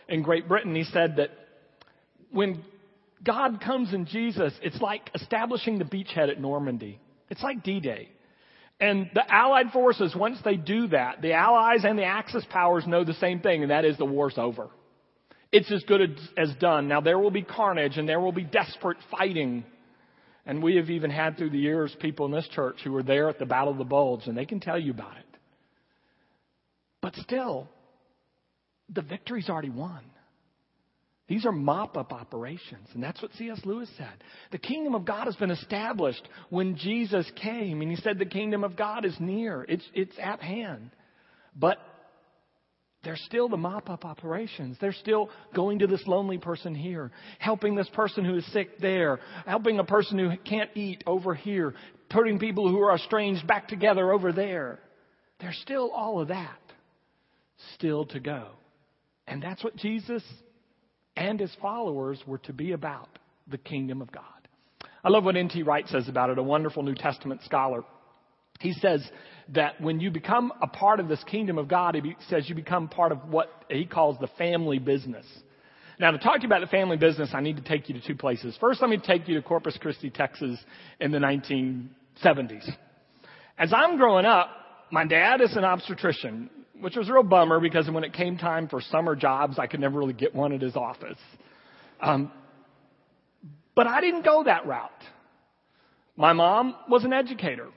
in 0.08 0.22
Great 0.22 0.46
Britain, 0.46 0.74
he 0.74 0.84
said 0.84 1.16
that 1.16 1.30
when 2.30 2.62
God 3.24 3.60
comes 3.60 3.92
in 3.92 4.06
Jesus, 4.06 4.52
it's 4.62 4.80
like 4.80 5.10
establishing 5.14 5.78
the 5.78 5.84
beachhead 5.84 6.30
at 6.30 6.40
Normandy. 6.40 7.00
It's 7.28 7.42
like 7.42 7.64
D-Day. 7.64 8.10
And 8.78 9.10
the 9.14 9.22
Allied 9.32 9.70
forces, 9.72 10.14
once 10.14 10.38
they 10.44 10.56
do 10.56 10.88
that, 10.88 11.22
the 11.22 11.32
Allies 11.32 11.84
and 11.84 11.98
the 11.98 12.04
Axis 12.04 12.44
powers 12.50 12.86
know 12.86 13.04
the 13.04 13.14
same 13.14 13.40
thing, 13.40 13.62
and 13.62 13.70
that 13.70 13.86
is 13.86 13.96
the 13.96 14.04
war's 14.04 14.36
over. 14.36 14.68
It's 15.56 15.72
as 15.72 15.82
good 15.84 16.20
as 16.36 16.54
done. 16.56 16.86
Now 16.86 17.00
there 17.00 17.18
will 17.18 17.30
be 17.30 17.40
carnage 17.40 17.96
and 17.96 18.06
there 18.06 18.20
will 18.20 18.30
be 18.30 18.44
desperate 18.44 18.98
fighting. 19.10 19.64
And 20.44 20.62
we 20.62 20.76
have 20.76 20.90
even 20.90 21.10
had 21.10 21.38
through 21.38 21.48
the 21.48 21.58
years 21.58 21.96
people 21.98 22.26
in 22.26 22.32
this 22.32 22.46
church 22.48 22.76
who 22.84 22.92
were 22.92 23.02
there 23.02 23.30
at 23.30 23.38
the 23.38 23.46
Battle 23.46 23.72
of 23.72 23.78
the 23.78 23.84
Bulge, 23.84 24.26
and 24.26 24.36
they 24.36 24.44
can 24.44 24.60
tell 24.60 24.78
you 24.78 24.90
about 24.90 25.16
it. 25.16 25.38
But 27.00 27.14
still, 27.16 27.70
the 28.90 29.00
victory's 29.00 29.48
already 29.48 29.70
won. 29.70 30.04
These 31.26 31.46
are 31.46 31.52
mop 31.52 31.96
up 31.96 32.12
operations. 32.12 32.88
And 32.92 33.02
that's 33.02 33.22
what 33.22 33.32
C.S. 33.38 33.60
Lewis 33.64 33.88
said. 33.96 34.12
The 34.52 34.58
kingdom 34.58 34.94
of 34.94 35.06
God 35.06 35.24
has 35.24 35.36
been 35.36 35.50
established 35.50 36.28
when 36.50 36.76
Jesus 36.76 37.26
came. 37.34 37.80
And 37.80 37.90
he 37.90 37.96
said 37.96 38.18
the 38.18 38.26
kingdom 38.26 38.62
of 38.62 38.76
God 38.76 39.06
is 39.06 39.16
near, 39.18 39.64
it's, 39.66 39.88
it's 39.94 40.16
at 40.22 40.42
hand. 40.42 40.90
But 41.58 41.78
there's 43.06 43.22
still 43.22 43.48
the 43.48 43.56
mop 43.56 43.88
up 43.88 44.04
operations. 44.04 44.76
They're 44.80 44.92
still 44.92 45.30
going 45.54 45.78
to 45.78 45.86
this 45.86 46.02
lonely 46.08 46.38
person 46.38 46.74
here, 46.74 47.12
helping 47.38 47.76
this 47.76 47.88
person 47.90 48.24
who 48.24 48.34
is 48.34 48.52
sick 48.52 48.80
there, 48.80 49.20
helping 49.46 49.78
a 49.78 49.84
person 49.84 50.18
who 50.18 50.32
can't 50.38 50.70
eat 50.74 51.04
over 51.06 51.32
here, 51.32 51.74
putting 52.10 52.40
people 52.40 52.68
who 52.68 52.80
are 52.80 52.96
estranged 52.96 53.46
back 53.46 53.68
together 53.68 54.12
over 54.12 54.32
there. 54.32 54.80
There's 55.38 55.56
still 55.62 55.92
all 55.92 56.20
of 56.20 56.28
that 56.28 56.58
still 57.74 58.06
to 58.06 58.18
go. 58.18 58.48
And 59.28 59.40
that's 59.40 59.62
what 59.62 59.76
Jesus 59.76 60.24
and 61.16 61.38
his 61.38 61.54
followers 61.62 62.20
were 62.26 62.38
to 62.38 62.52
be 62.52 62.72
about 62.72 63.20
the 63.46 63.58
kingdom 63.58 64.02
of 64.02 64.10
God. 64.10 64.24
I 65.04 65.10
love 65.10 65.22
what 65.22 65.36
N.T. 65.36 65.62
Wright 65.62 65.86
says 65.86 66.08
about 66.08 66.30
it, 66.30 66.38
a 66.38 66.42
wonderful 66.42 66.82
New 66.82 66.96
Testament 66.96 67.42
scholar. 67.44 67.84
He 68.60 68.72
says 68.74 69.06
that 69.50 69.80
when 69.80 70.00
you 70.00 70.10
become 70.10 70.52
a 70.62 70.66
part 70.66 71.00
of 71.00 71.08
this 71.08 71.22
kingdom 71.24 71.58
of 71.58 71.68
God, 71.68 71.94
he 71.94 72.16
says 72.28 72.48
you 72.48 72.54
become 72.54 72.88
part 72.88 73.12
of 73.12 73.28
what 73.28 73.48
he 73.68 73.84
calls 73.84 74.18
the 74.18 74.28
family 74.38 74.78
business. 74.78 75.26
Now, 75.98 76.10
to 76.10 76.18
talk 76.18 76.36
to 76.36 76.42
you 76.42 76.48
about 76.48 76.60
the 76.60 76.66
family 76.66 76.96
business, 76.96 77.30
I 77.32 77.40
need 77.40 77.56
to 77.56 77.62
take 77.62 77.88
you 77.88 77.98
to 77.98 78.06
two 78.06 78.16
places. 78.16 78.56
First, 78.60 78.80
let 78.80 78.90
me 78.90 78.98
take 78.98 79.28
you 79.28 79.34
to 79.36 79.42
Corpus 79.42 79.78
Christi, 79.80 80.10
Texas 80.10 80.58
in 81.00 81.10
the 81.10 81.18
1970s. 81.18 82.68
As 83.58 83.72
I'm 83.72 83.96
growing 83.96 84.26
up, 84.26 84.50
my 84.90 85.06
dad 85.06 85.40
is 85.40 85.56
an 85.56 85.64
obstetrician 85.64 86.50
which 86.80 86.96
was 86.96 87.08
a 87.08 87.12
real 87.12 87.22
bummer 87.22 87.60
because 87.60 87.88
when 87.90 88.04
it 88.04 88.12
came 88.12 88.36
time 88.36 88.68
for 88.68 88.80
summer 88.80 89.16
jobs, 89.16 89.58
I 89.58 89.66
could 89.66 89.80
never 89.80 89.98
really 89.98 90.12
get 90.12 90.34
one 90.34 90.52
at 90.52 90.60
his 90.60 90.76
office. 90.76 91.18
Um, 92.00 92.30
but 93.74 93.86
I 93.86 94.00
didn't 94.00 94.24
go 94.24 94.44
that 94.44 94.66
route. 94.66 94.90
My 96.16 96.32
mom 96.32 96.74
was 96.88 97.04
an 97.04 97.12
educator. 97.12 97.68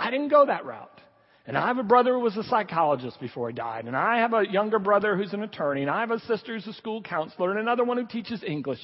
I 0.00 0.10
didn't 0.10 0.28
go 0.28 0.46
that 0.46 0.64
route. 0.64 1.00
And 1.46 1.56
I 1.56 1.66
have 1.68 1.78
a 1.78 1.82
brother 1.82 2.12
who 2.12 2.20
was 2.20 2.36
a 2.36 2.44
psychologist 2.44 3.18
before 3.20 3.48
he 3.48 3.54
died. 3.54 3.86
And 3.86 3.96
I 3.96 4.18
have 4.18 4.32
a 4.34 4.44
younger 4.48 4.78
brother 4.78 5.16
who's 5.16 5.32
an 5.32 5.42
attorney. 5.42 5.82
And 5.82 5.90
I 5.90 6.00
have 6.00 6.10
a 6.10 6.20
sister 6.20 6.54
who's 6.54 6.66
a 6.66 6.72
school 6.74 7.02
counselor 7.02 7.50
and 7.50 7.60
another 7.60 7.84
one 7.84 7.96
who 7.96 8.06
teaches 8.06 8.42
English. 8.46 8.80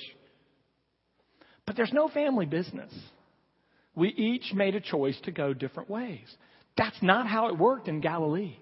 But 1.67 1.77
there's 1.77 1.93
no 1.93 2.09
family 2.09 2.47
business. 2.47 2.93
We 3.95 4.09
each 4.09 4.53
made 4.55 4.75
a 4.75 4.81
choice 4.81 5.19
to 5.25 5.33
go 5.33 5.55
different 5.55 5.91
ways. 5.91 6.27
That's 6.77 7.01
not 7.03 7.27
how 7.27 7.49
it 7.49 7.59
worked 7.59 7.89
in 7.89 8.01
Galilee. 8.01 8.57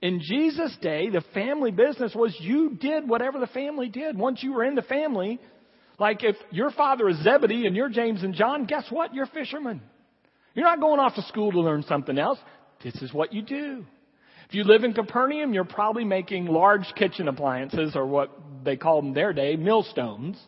In 0.00 0.20
Jesus' 0.20 0.76
day, 0.80 1.10
the 1.10 1.22
family 1.32 1.70
business 1.70 2.12
was 2.14 2.36
you 2.40 2.76
did 2.80 3.08
whatever 3.08 3.38
the 3.38 3.46
family 3.46 3.88
did. 3.88 4.18
Once 4.18 4.42
you 4.42 4.52
were 4.52 4.64
in 4.64 4.74
the 4.74 4.82
family, 4.82 5.38
like 5.98 6.24
if 6.24 6.36
your 6.50 6.70
father 6.72 7.08
is 7.08 7.22
Zebedee 7.22 7.66
and 7.66 7.76
you're 7.76 7.88
James 7.88 8.22
and 8.24 8.34
John, 8.34 8.64
guess 8.64 8.84
what? 8.90 9.14
You're 9.14 9.26
fishermen. 9.26 9.80
You're 10.54 10.64
not 10.64 10.80
going 10.80 11.00
off 11.00 11.14
to 11.14 11.22
school 11.22 11.52
to 11.52 11.60
learn 11.60 11.82
something 11.84 12.18
else. 12.18 12.38
This 12.82 12.96
is 12.96 13.12
what 13.12 13.32
you 13.32 13.42
do. 13.42 13.84
If 14.48 14.54
you 14.54 14.64
live 14.64 14.84
in 14.84 14.92
Capernaum, 14.92 15.54
you're 15.54 15.64
probably 15.64 16.04
making 16.04 16.46
large 16.46 16.92
kitchen 16.96 17.28
appliances 17.28 17.96
or 17.96 18.06
what 18.06 18.30
they 18.64 18.76
called 18.76 19.04
in 19.04 19.14
their 19.14 19.32
day, 19.32 19.56
millstones. 19.56 20.38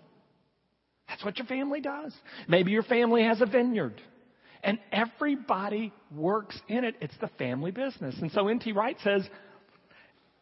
That's 1.09 1.25
what 1.25 1.39
your 1.39 1.47
family 1.47 1.81
does. 1.81 2.13
Maybe 2.49 2.71
your 2.71 2.83
family 2.83 3.23
has 3.23 3.41
a 3.41 3.47
vineyard. 3.47 4.01
And 4.63 4.79
everybody 4.93 5.93
works 6.15 6.59
in 6.69 6.85
it. 6.85 6.97
It's 7.01 7.17
the 7.21 7.29
family 7.39 7.71
business. 7.71 8.15
And 8.21 8.31
so 8.33 8.49
N.T. 8.49 8.73
Wright 8.73 8.97
says, 9.05 9.29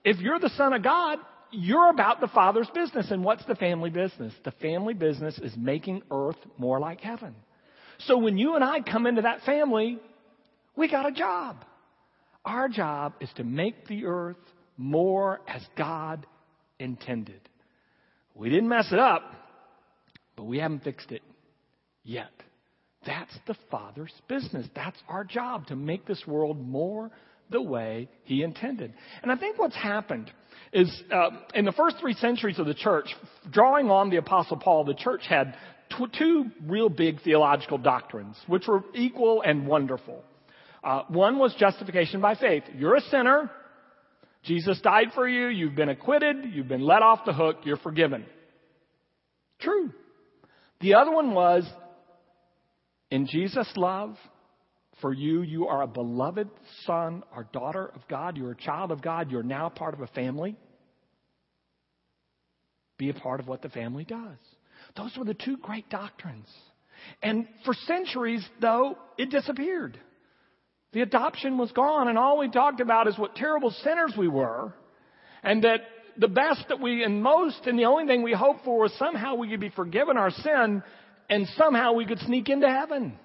if 0.04 0.18
you're 0.18 0.38
the 0.38 0.50
son 0.50 0.72
of 0.72 0.82
God, 0.82 1.18
you're 1.50 1.90
about 1.90 2.20
the 2.20 2.28
Father's 2.28 2.70
business. 2.74 3.10
And 3.10 3.22
what's 3.24 3.44
the 3.44 3.54
family 3.54 3.90
business? 3.90 4.32
The 4.44 4.52
family 4.52 4.94
business 4.94 5.38
is 5.38 5.56
making 5.56 6.02
earth 6.10 6.38
more 6.58 6.80
like 6.80 7.00
heaven. 7.00 7.34
So 8.00 8.18
when 8.18 8.38
you 8.38 8.54
and 8.54 8.64
I 8.64 8.80
come 8.80 9.06
into 9.06 9.22
that 9.22 9.42
family, 9.42 9.98
we 10.76 10.90
got 10.90 11.06
a 11.06 11.12
job. 11.12 11.64
Our 12.44 12.68
job 12.68 13.14
is 13.20 13.30
to 13.36 13.44
make 13.44 13.86
the 13.86 14.06
earth 14.06 14.36
more 14.76 15.40
as 15.46 15.62
God 15.76 16.26
intended. 16.78 17.40
We 18.34 18.50
didn't 18.50 18.68
mess 18.68 18.88
it 18.90 18.98
up, 18.98 19.22
but 20.36 20.44
we 20.44 20.58
haven't 20.58 20.82
fixed 20.82 21.12
it 21.12 21.22
yet. 22.02 22.30
That's 23.06 23.36
the 23.46 23.56
Father's 23.70 24.12
business. 24.28 24.66
That's 24.74 24.98
our 25.08 25.24
job 25.24 25.66
to 25.68 25.76
make 25.76 26.06
this 26.06 26.22
world 26.26 26.60
more 26.60 27.10
the 27.50 27.62
way 27.62 28.08
He 28.24 28.42
intended. 28.42 28.94
And 29.22 29.30
I 29.30 29.36
think 29.36 29.58
what's 29.58 29.76
happened 29.76 30.30
is 30.72 31.02
uh, 31.12 31.30
in 31.54 31.64
the 31.64 31.72
first 31.72 31.96
three 32.00 32.14
centuries 32.14 32.58
of 32.58 32.66
the 32.66 32.74
church, 32.74 33.06
drawing 33.50 33.90
on 33.90 34.10
the 34.10 34.16
Apostle 34.16 34.56
Paul, 34.56 34.84
the 34.84 34.94
church 34.94 35.22
had 35.28 35.54
tw- 35.92 36.12
two 36.16 36.46
real 36.66 36.88
big 36.88 37.22
theological 37.22 37.78
doctrines, 37.78 38.36
which 38.46 38.66
were 38.66 38.82
equal 38.94 39.42
and 39.42 39.66
wonderful. 39.66 40.22
Uh, 40.82 41.02
one 41.08 41.38
was 41.38 41.54
justification 41.58 42.20
by 42.20 42.34
faith. 42.34 42.64
You're 42.76 42.96
a 42.96 43.00
sinner. 43.02 43.50
Jesus 44.44 44.80
died 44.80 45.08
for 45.14 45.28
you. 45.28 45.46
You've 45.46 45.76
been 45.76 45.88
acquitted. 45.88 46.52
You've 46.52 46.68
been 46.68 46.84
let 46.84 47.02
off 47.02 47.20
the 47.24 47.32
hook. 47.32 47.58
You're 47.64 47.76
forgiven. 47.76 48.26
True. 49.60 49.92
The 50.80 50.94
other 50.94 51.12
one 51.12 51.32
was 51.32 51.64
in 53.10 53.28
Jesus' 53.28 53.72
love 53.76 54.16
for 55.02 55.12
you, 55.12 55.42
you 55.42 55.66
are 55.66 55.82
a 55.82 55.86
beloved 55.86 56.48
son 56.86 57.24
or 57.34 57.46
daughter 57.52 57.90
of 57.94 58.06
God. 58.08 58.36
You're 58.36 58.52
a 58.52 58.56
child 58.56 58.92
of 58.92 59.02
God. 59.02 59.30
You're 59.30 59.42
now 59.42 59.68
part 59.68 59.94
of 59.94 60.00
a 60.00 60.06
family. 60.06 60.56
Be 62.98 63.10
a 63.10 63.14
part 63.14 63.40
of 63.40 63.48
what 63.48 63.62
the 63.62 63.68
family 63.68 64.04
does. 64.04 64.38
Those 64.96 65.16
were 65.16 65.24
the 65.24 65.34
two 65.34 65.56
great 65.56 65.88
doctrines. 65.88 66.48
And 67.22 67.48
for 67.64 67.74
centuries, 67.74 68.46
though, 68.60 68.96
it 69.18 69.30
disappeared. 69.30 69.98
The 70.92 71.00
adoption 71.00 71.56
was 71.58 71.72
gone, 71.72 72.08
and 72.08 72.18
all 72.18 72.38
we 72.38 72.50
talked 72.50 72.80
about 72.80 73.08
is 73.08 73.18
what 73.18 73.34
terrible 73.34 73.70
sinners 73.70 74.12
we 74.16 74.28
were, 74.28 74.74
and 75.42 75.64
that 75.64 75.80
the 76.18 76.28
best 76.28 76.66
that 76.68 76.80
we, 76.80 77.02
and 77.02 77.22
most, 77.22 77.66
and 77.66 77.78
the 77.78 77.86
only 77.86 78.06
thing 78.06 78.22
we 78.22 78.32
hoped 78.32 78.64
for 78.64 78.80
was 78.80 78.92
somehow 78.98 79.36
we 79.36 79.48
could 79.48 79.60
be 79.60 79.70
forgiven 79.70 80.18
our 80.18 80.30
sin 80.30 80.82
and 81.30 81.48
somehow 81.56 81.94
we 81.94 82.04
could 82.04 82.18
sneak 82.20 82.50
into 82.50 82.68
heaven. 82.68 83.18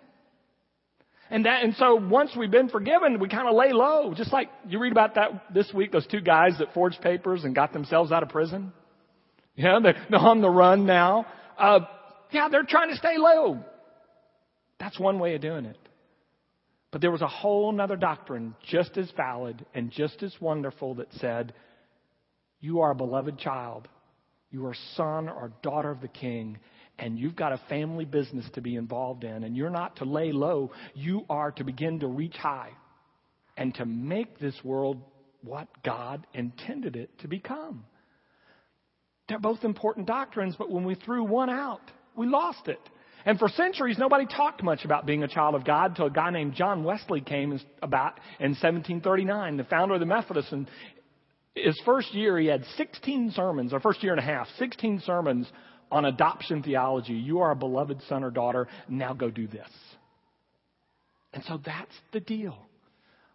And 1.29 1.45
that, 1.45 1.63
and 1.63 1.75
so 1.75 1.95
once 1.95 2.31
we've 2.37 2.51
been 2.51 2.69
forgiven, 2.69 3.19
we 3.19 3.27
kind 3.27 3.49
of 3.49 3.55
lay 3.55 3.73
low. 3.73 4.13
Just 4.15 4.31
like 4.31 4.49
you 4.67 4.79
read 4.79 4.93
about 4.93 5.15
that 5.15 5.53
this 5.53 5.69
week, 5.73 5.91
those 5.91 6.07
two 6.07 6.21
guys 6.21 6.53
that 6.59 6.73
forged 6.73 7.01
papers 7.01 7.43
and 7.43 7.53
got 7.53 7.73
themselves 7.73 8.13
out 8.13 8.23
of 8.23 8.29
prison. 8.29 8.71
Yeah, 9.55 9.79
they're, 9.83 10.19
on 10.19 10.39
the 10.39 10.49
run 10.49 10.85
now. 10.85 11.25
Uh, 11.57 11.79
yeah, 12.31 12.49
they're 12.49 12.63
trying 12.63 12.89
to 12.89 12.97
stay 12.97 13.17
low. 13.17 13.63
That's 14.79 14.99
one 14.99 15.19
way 15.19 15.35
of 15.35 15.41
doing 15.41 15.65
it. 15.65 15.77
But 16.91 17.01
there 17.01 17.11
was 17.11 17.21
a 17.21 17.27
whole 17.27 17.79
other 17.79 17.95
doctrine 17.95 18.55
just 18.69 18.97
as 18.97 19.11
valid 19.17 19.65
and 19.73 19.91
just 19.91 20.23
as 20.23 20.33
wonderful 20.39 20.95
that 20.95 21.11
said, 21.13 21.53
you 22.59 22.81
are 22.81 22.91
a 22.91 22.95
beloved 22.95 23.37
child. 23.37 23.87
You 24.51 24.65
are 24.67 24.75
son 24.95 25.27
or 25.27 25.51
daughter 25.61 25.91
of 25.91 26.01
the 26.01 26.07
king 26.07 26.59
and 26.99 27.19
you've 27.19 27.35
got 27.35 27.51
a 27.51 27.61
family 27.69 28.05
business 28.05 28.45
to 28.53 28.61
be 28.61 28.75
involved 28.75 29.23
in, 29.23 29.43
and 29.43 29.55
you're 29.55 29.69
not 29.69 29.97
to 29.97 30.05
lay 30.05 30.31
low, 30.31 30.71
you 30.95 31.25
are 31.29 31.51
to 31.51 31.63
begin 31.63 31.99
to 31.99 32.07
reach 32.07 32.35
high 32.35 32.71
and 33.55 33.73
to 33.75 33.85
make 33.85 34.39
this 34.39 34.55
world 34.63 35.01
what 35.43 35.67
God 35.83 36.25
intended 36.33 36.95
it 36.95 37.19
to 37.19 37.27
become. 37.27 37.85
They're 39.27 39.39
both 39.39 39.63
important 39.63 40.07
doctrines, 40.07 40.55
but 40.57 40.69
when 40.69 40.85
we 40.85 40.95
threw 40.95 41.23
one 41.23 41.49
out, 41.49 41.81
we 42.15 42.27
lost 42.27 42.67
it. 42.67 42.79
And 43.25 43.37
for 43.37 43.49
centuries, 43.49 43.97
nobody 43.97 44.25
talked 44.25 44.63
much 44.63 44.85
about 44.85 45.05
being 45.05 45.23
a 45.23 45.27
child 45.27 45.55
of 45.55 45.65
God 45.65 45.91
until 45.91 46.05
a 46.05 46.11
guy 46.11 46.29
named 46.29 46.53
John 46.53 46.85
Wesley 46.85 47.19
came 47.19 47.59
about 47.81 48.19
in 48.39 48.51
1739, 48.51 49.57
the 49.57 49.63
founder 49.65 49.95
of 49.95 49.99
the 49.99 50.05
Methodists. 50.05 50.53
And 50.53 50.69
His 51.53 51.77
first 51.83 52.13
year, 52.13 52.39
he 52.39 52.47
had 52.47 52.63
16 52.77 53.31
sermons, 53.35 53.73
or 53.73 53.81
first 53.81 54.01
year 54.01 54.13
and 54.13 54.21
a 54.21 54.23
half, 54.23 54.47
16 54.57 55.01
sermons 55.05 55.45
on 55.91 56.05
adoption 56.05 56.63
theology. 56.63 57.13
You 57.13 57.39
are 57.39 57.51
a 57.51 57.55
beloved 57.55 58.01
son 58.07 58.23
or 58.23 58.31
daughter. 58.31 58.67
Now 58.87 59.13
go 59.13 59.29
do 59.29 59.47
this. 59.47 59.69
And 61.33 61.43
so 61.45 61.59
that's 61.65 61.95
the 62.13 62.21
deal. 62.21 62.57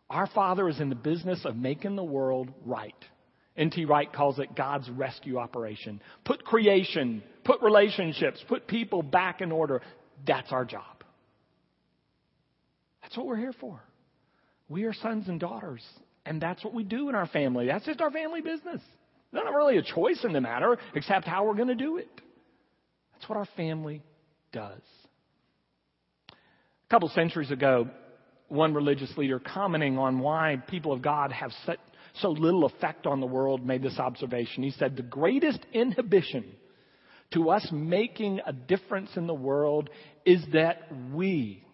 Our 0.08 0.26
Father 0.28 0.68
is 0.68 0.80
in 0.80 0.88
the 0.88 0.94
business 0.94 1.44
of 1.44 1.56
making 1.56 1.96
the 1.96 2.04
world 2.04 2.50
right. 2.64 2.94
N.T. 3.56 3.84
Wright 3.84 4.10
calls 4.12 4.38
it 4.38 4.54
God's 4.54 4.88
rescue 4.90 5.38
operation. 5.38 6.00
Put 6.24 6.44
creation, 6.44 7.22
put 7.44 7.60
relationships, 7.60 8.42
put 8.48 8.66
people 8.66 9.02
back 9.02 9.40
in 9.40 9.52
order. 9.52 9.82
That's 10.26 10.50
our 10.52 10.64
job. 10.64 11.04
That's 13.02 13.16
what 13.16 13.26
we're 13.26 13.36
here 13.36 13.54
for. 13.60 13.82
We 14.68 14.84
are 14.84 14.94
sons 14.94 15.28
and 15.28 15.38
daughters, 15.38 15.82
and 16.24 16.40
that's 16.40 16.64
what 16.64 16.72
we 16.72 16.82
do 16.82 17.10
in 17.10 17.14
our 17.14 17.26
family. 17.26 17.66
That's 17.66 17.84
just 17.84 18.00
our 18.00 18.10
family 18.10 18.40
business. 18.40 18.80
There's 19.32 19.44
not 19.44 19.54
really 19.54 19.76
a 19.76 19.82
choice 19.82 20.20
in 20.24 20.32
the 20.32 20.40
matter 20.40 20.78
except 20.94 21.26
how 21.26 21.44
we're 21.44 21.54
going 21.54 21.68
to 21.68 21.74
do 21.74 21.98
it. 21.98 22.08
That's 23.12 23.28
what 23.28 23.36
our 23.36 23.48
family 23.56 24.02
does. 24.52 24.80
A 26.30 26.90
couple 26.90 27.08
centuries 27.10 27.50
ago, 27.50 27.88
one 28.52 28.74
religious 28.74 29.16
leader 29.16 29.40
commenting 29.40 29.98
on 29.98 30.18
why 30.18 30.62
people 30.68 30.92
of 30.92 31.02
God 31.02 31.32
have 31.32 31.50
such 31.64 31.78
so 32.16 32.30
little 32.30 32.66
effect 32.66 33.06
on 33.06 33.20
the 33.20 33.26
world 33.26 33.64
made 33.64 33.82
this 33.82 33.98
observation. 33.98 34.62
He 34.62 34.70
said, 34.72 34.96
The 34.96 35.02
greatest 35.02 35.60
inhibition 35.72 36.44
to 37.32 37.50
us 37.50 37.66
making 37.72 38.40
a 38.46 38.52
difference 38.52 39.10
in 39.16 39.26
the 39.26 39.34
world 39.34 39.88
is 40.26 40.44
that 40.52 40.88
we 41.12 41.64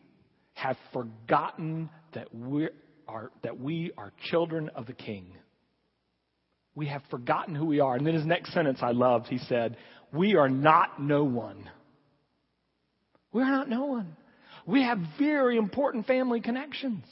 have 0.55 0.77
forgotten 0.93 1.91
that, 2.15 2.33
we 2.33 2.69
are, 3.09 3.33
that 3.43 3.59
we 3.59 3.91
are 3.99 4.13
children 4.31 4.71
of 4.77 4.87
the 4.87 4.93
King. 4.93 5.33
We 6.77 6.87
have 6.87 7.03
forgotten 7.11 7.57
who 7.57 7.67
we 7.67 7.81
are. 7.81 7.97
And 7.97 8.07
then 8.07 8.15
his 8.15 8.27
next 8.27 8.53
sentence 8.53 8.79
I 8.81 8.93
loved. 8.93 9.27
He 9.27 9.39
said, 9.39 9.77
We 10.13 10.37
are 10.37 10.49
not 10.49 11.03
no 11.03 11.25
one. 11.25 11.69
We 13.33 13.43
are 13.43 13.51
not 13.51 13.69
no 13.69 13.87
one. 13.87 14.17
We 14.69 14.83
have 14.83 14.99
very 15.19 15.57
important 15.57 16.07
family 16.07 16.43
connections. 16.43 17.03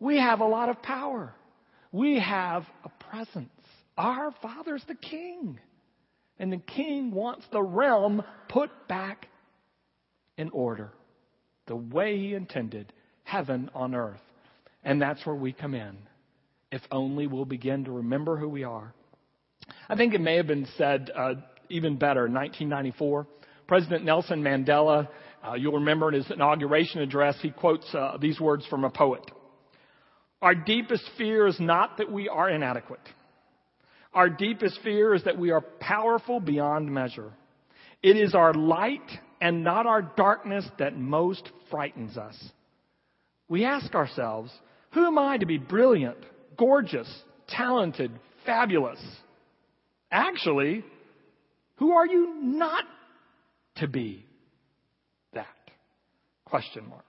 We 0.00 0.18
have 0.18 0.40
a 0.40 0.46
lot 0.46 0.70
of 0.70 0.80
power. 0.80 1.34
We 1.92 2.18
have 2.20 2.64
a 2.84 2.88
presence. 3.10 3.50
Our 3.98 4.32
Father's 4.40 4.82
the 4.88 4.94
King. 4.94 5.60
And 6.38 6.50
the 6.50 6.56
King 6.56 7.10
wants 7.10 7.44
the 7.52 7.60
realm 7.60 8.22
put 8.48 8.70
back 8.88 9.28
in 10.38 10.48
order 10.48 10.90
the 11.66 11.76
way 11.76 12.16
He 12.16 12.32
intended, 12.32 12.94
heaven 13.24 13.70
on 13.74 13.94
earth. 13.94 14.22
And 14.82 15.02
that's 15.02 15.26
where 15.26 15.36
we 15.36 15.52
come 15.52 15.74
in. 15.74 15.98
If 16.72 16.80
only 16.90 17.26
we'll 17.26 17.44
begin 17.44 17.84
to 17.84 17.90
remember 17.90 18.38
who 18.38 18.48
we 18.48 18.64
are. 18.64 18.94
I 19.86 19.96
think 19.96 20.14
it 20.14 20.22
may 20.22 20.36
have 20.36 20.46
been 20.46 20.66
said 20.78 21.10
uh, 21.14 21.34
even 21.68 21.96
better 21.96 22.24
in 22.24 22.32
1994. 22.32 23.26
President 23.66 24.02
Nelson 24.02 24.42
Mandela, 24.42 25.08
uh, 25.46 25.54
you'll 25.54 25.74
remember 25.74 26.08
in 26.08 26.14
his 26.14 26.30
inauguration 26.30 27.00
address, 27.00 27.36
he 27.40 27.50
quotes 27.50 27.86
uh, 27.94 28.18
these 28.20 28.40
words 28.40 28.66
from 28.66 28.84
a 28.84 28.90
poet. 28.90 29.22
Our 30.40 30.54
deepest 30.54 31.04
fear 31.16 31.46
is 31.46 31.58
not 31.58 31.98
that 31.98 32.10
we 32.10 32.28
are 32.28 32.48
inadequate. 32.48 33.00
Our 34.14 34.28
deepest 34.28 34.80
fear 34.82 35.14
is 35.14 35.24
that 35.24 35.38
we 35.38 35.50
are 35.50 35.60
powerful 35.60 36.40
beyond 36.40 36.92
measure. 36.92 37.32
It 38.02 38.16
is 38.16 38.34
our 38.34 38.54
light 38.54 39.10
and 39.40 39.64
not 39.64 39.86
our 39.86 40.02
darkness 40.02 40.64
that 40.78 40.96
most 40.96 41.48
frightens 41.70 42.16
us. 42.16 42.36
We 43.48 43.64
ask 43.64 43.94
ourselves, 43.94 44.52
who 44.92 45.06
am 45.06 45.18
I 45.18 45.38
to 45.38 45.46
be 45.46 45.58
brilliant, 45.58 46.18
gorgeous, 46.56 47.08
talented, 47.48 48.10
fabulous? 48.46 49.00
Actually, 50.10 50.84
who 51.76 51.92
are 51.92 52.06
you 52.06 52.34
not 52.42 52.84
to 53.76 53.88
be? 53.88 54.24
Question 56.50 56.88
mark. 56.88 57.04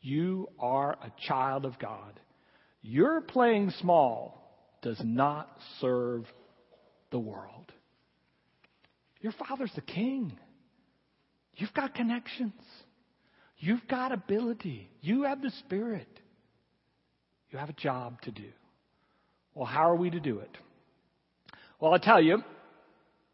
You 0.00 0.48
are 0.58 0.92
a 0.92 1.12
child 1.26 1.64
of 1.64 1.78
God. 1.78 2.20
Your 2.82 3.20
playing 3.20 3.72
small 3.80 4.42
does 4.82 5.00
not 5.04 5.56
serve 5.80 6.24
the 7.10 7.18
world. 7.18 7.72
Your 9.20 9.32
father's 9.32 9.72
the 9.74 9.82
king. 9.82 10.32
You've 11.54 11.74
got 11.74 11.94
connections. 11.94 12.54
You've 13.58 13.86
got 13.88 14.10
ability. 14.10 14.90
You 15.00 15.22
have 15.22 15.40
the 15.40 15.52
Spirit. 15.60 16.08
You 17.50 17.58
have 17.58 17.68
a 17.68 17.74
job 17.74 18.20
to 18.22 18.32
do. 18.32 18.48
Well, 19.54 19.66
how 19.66 19.88
are 19.88 19.96
we 19.96 20.10
to 20.10 20.20
do 20.20 20.38
it? 20.40 20.56
Well, 21.78 21.94
I 21.94 21.98
tell 21.98 22.20
you, 22.20 22.42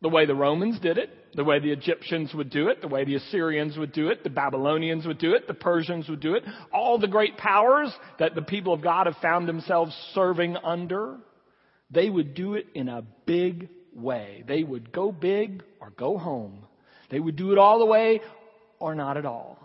the 0.00 0.08
way 0.08 0.26
the 0.26 0.34
Romans 0.34 0.78
did 0.78 0.96
it, 0.96 1.10
the 1.34 1.44
way 1.44 1.58
the 1.58 1.72
Egyptians 1.72 2.32
would 2.34 2.50
do 2.50 2.68
it, 2.68 2.80
the 2.80 2.88
way 2.88 3.04
the 3.04 3.16
Assyrians 3.16 3.76
would 3.76 3.92
do 3.92 4.08
it, 4.08 4.22
the 4.22 4.30
Babylonians 4.30 5.06
would 5.06 5.18
do 5.18 5.34
it, 5.34 5.48
the 5.48 5.54
Persians 5.54 6.08
would 6.08 6.20
do 6.20 6.34
it, 6.34 6.44
all 6.72 6.98
the 6.98 7.08
great 7.08 7.36
powers 7.36 7.92
that 8.18 8.34
the 8.34 8.42
people 8.42 8.72
of 8.72 8.82
God 8.82 9.06
have 9.06 9.16
found 9.20 9.48
themselves 9.48 9.92
serving 10.14 10.56
under, 10.56 11.16
they 11.90 12.08
would 12.08 12.34
do 12.34 12.54
it 12.54 12.66
in 12.74 12.88
a 12.88 13.02
big 13.26 13.68
way. 13.92 14.44
They 14.46 14.62
would 14.62 14.92
go 14.92 15.10
big 15.10 15.64
or 15.80 15.90
go 15.90 16.16
home. 16.16 16.64
They 17.10 17.18
would 17.18 17.36
do 17.36 17.52
it 17.52 17.58
all 17.58 17.80
the 17.80 17.86
way 17.86 18.20
or 18.78 18.94
not 18.94 19.16
at 19.16 19.26
all. 19.26 19.58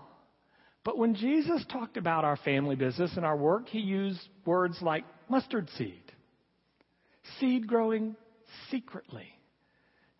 But 0.83 0.97
when 0.97 1.15
Jesus 1.15 1.63
talked 1.71 1.95
about 1.95 2.25
our 2.25 2.37
family 2.37 2.75
business 2.75 3.11
and 3.15 3.25
our 3.25 3.37
work, 3.37 3.69
he 3.69 3.79
used 3.79 4.19
words 4.45 4.77
like 4.81 5.05
mustard 5.29 5.69
seed, 5.77 6.01
seed 7.39 7.67
growing 7.67 8.15
secretly 8.69 9.27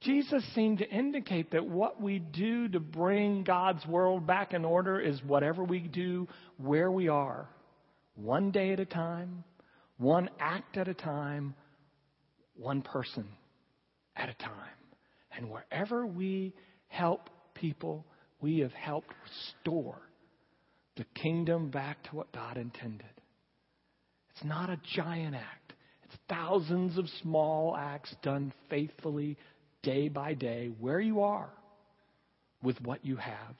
Jesus 0.03 0.43
seemed 0.53 0.79
to 0.79 0.89
indicate 0.89 1.51
that 1.51 1.65
what 1.65 2.01
we 2.01 2.19
do 2.19 2.67
to 2.67 2.79
bring 2.79 3.43
God's 3.43 3.85
world 3.85 4.27
back 4.27 4.53
in 4.53 4.65
order 4.65 4.99
is 4.99 5.23
whatever 5.23 5.63
we 5.63 5.79
do 5.79 6.27
where 6.57 6.91
we 6.91 7.07
are, 7.07 7.47
one 8.15 8.51
day 8.51 8.73
at 8.73 8.81
a 8.81 8.85
time, 8.85 9.43
one 9.97 10.29
act 10.39 10.75
at 10.77 10.89
a 10.89 10.93
time, 10.93 11.55
one 12.55 12.81
person 12.81 13.25
at 14.15 14.29
a 14.29 14.33
time. 14.33 14.53
And 15.35 15.49
wherever 15.49 16.05
we 16.05 16.53
help 16.87 17.29
people, 17.53 18.05
we 18.41 18.59
have 18.59 18.73
helped 18.73 19.13
restore 19.23 20.01
the 20.97 21.05
kingdom 21.15 21.69
back 21.69 22.03
to 22.03 22.15
what 22.15 22.31
God 22.33 22.57
intended. 22.57 23.07
It's 24.35 24.43
not 24.43 24.69
a 24.69 24.79
giant 24.95 25.35
act. 25.35 25.73
It's 26.03 26.17
thousands 26.27 26.97
of 26.97 27.07
small 27.21 27.75
acts 27.75 28.13
done 28.21 28.53
faithfully 28.69 29.37
day 29.84 30.08
by 30.08 30.34
day 30.34 30.72
where 30.80 31.00
you 31.00 31.22
are 31.22 31.50
with 32.63 32.80
what 32.82 33.06
you 33.06 33.17
have. 33.17 33.56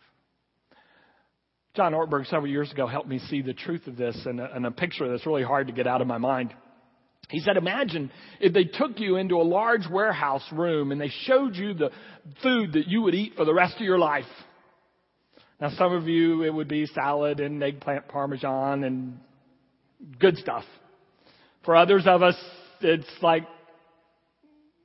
John 1.76 1.94
Ortberg 1.94 2.28
several 2.28 2.52
years 2.52 2.72
ago 2.72 2.88
helped 2.88 3.10
me 3.10 3.20
see 3.20 3.42
the 3.42 3.54
truth 3.54 3.88
of 3.88 3.98
this 3.98 4.18
and 4.26 4.40
a, 4.40 4.56
and 4.56 4.66
a 4.66 4.72
picture 4.72 5.10
that's 5.10 5.26
really 5.26 5.44
hard 5.44 5.68
to 5.68 5.74
get 5.74 5.88
out 5.88 6.02
of 6.02 6.08
my 6.08 6.18
mind. 6.18 6.54
He 7.30 7.40
said, 7.40 7.58
imagine 7.58 8.12
if 8.40 8.54
they 8.54 8.66
took 8.66 9.00
you 9.00 9.16
into 9.16 9.36
a 9.36 9.44
large 9.44 9.88
warehouse 9.90 10.46
room 10.52 10.92
and 10.92 11.02
they 11.02 11.12
showed 11.24 11.56
you 11.56 11.74
the 11.74 11.90
food 12.44 12.74
that 12.74 12.88
you 12.88 13.02
would 13.02 13.16
eat 13.16 13.34
for 13.36 13.46
the 13.46 13.54
rest 13.54 13.76
of 13.76 13.82
your 13.82 13.98
life. 13.98 14.26
Now, 15.60 15.72
some 15.78 15.94
of 15.94 16.08
you, 16.08 16.44
it 16.44 16.54
would 16.54 16.68
be 16.68 16.86
salad 16.88 17.40
and 17.40 17.64
eggplant 17.64 18.08
parmesan 18.08 18.84
and 18.84 19.20
good 20.20 20.38
stuff. 20.38 20.66
For 21.66 21.76
others 21.76 22.04
of 22.06 22.22
us, 22.22 22.36
it's 22.82 23.08
like 23.22 23.44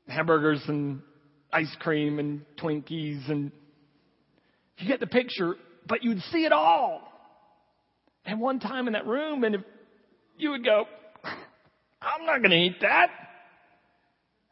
hamburgers 0.06 0.62
and 0.68 1.02
ice 1.52 1.74
cream 1.80 2.18
and 2.18 2.44
Twinkies 2.60 3.30
and 3.30 3.50
you 4.78 4.86
get 4.86 5.00
the 5.00 5.06
picture, 5.06 5.56
but 5.86 6.04
you'd 6.04 6.20
see 6.30 6.44
it 6.44 6.52
all. 6.52 7.02
And 8.24 8.40
one 8.40 8.60
time 8.60 8.86
in 8.86 8.92
that 8.92 9.06
room, 9.06 9.42
and 9.44 9.56
if 9.56 9.60
you 10.36 10.50
would 10.50 10.64
go, 10.64 10.84
I'm 12.02 12.26
not 12.26 12.38
going 12.38 12.50
to 12.50 12.56
eat 12.56 12.80
that. 12.82 13.08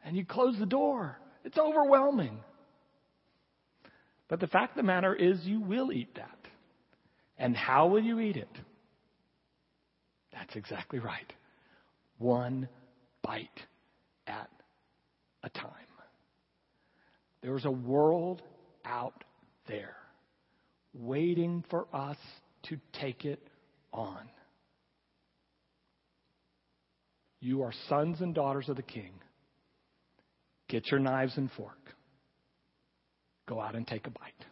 And 0.03 0.15
you 0.17 0.25
close 0.25 0.57
the 0.59 0.65
door. 0.65 1.17
It's 1.43 1.57
overwhelming. 1.57 2.39
But 4.27 4.39
the 4.39 4.47
fact 4.47 4.71
of 4.71 4.77
the 4.77 4.83
matter 4.83 5.13
is, 5.13 5.39
you 5.43 5.61
will 5.61 5.91
eat 5.91 6.15
that. 6.15 6.37
And 7.37 7.55
how 7.55 7.87
will 7.87 8.01
you 8.01 8.19
eat 8.19 8.35
it? 8.35 8.49
That's 10.33 10.55
exactly 10.55 10.99
right. 10.99 11.31
One 12.17 12.67
bite 13.23 13.47
at 14.27 14.49
a 15.43 15.49
time. 15.49 15.86
There's 17.47 17.63
a 17.63 17.71
world 17.71 18.41
out 18.83 19.23
there 19.69 19.95
waiting 20.93 21.63
for 21.69 21.87
us 21.93 22.17
to 22.63 22.77
take 22.99 23.23
it 23.23 23.41
on. 23.93 24.27
You 27.39 27.61
are 27.61 27.71
sons 27.87 28.19
and 28.19 28.35
daughters 28.35 28.67
of 28.67 28.75
the 28.75 28.81
King. 28.81 29.13
Get 30.67 30.91
your 30.91 30.99
knives 30.99 31.37
and 31.37 31.49
fork. 31.55 31.95
Go 33.47 33.61
out 33.61 33.75
and 33.75 33.87
take 33.87 34.07
a 34.07 34.09
bite. 34.09 34.45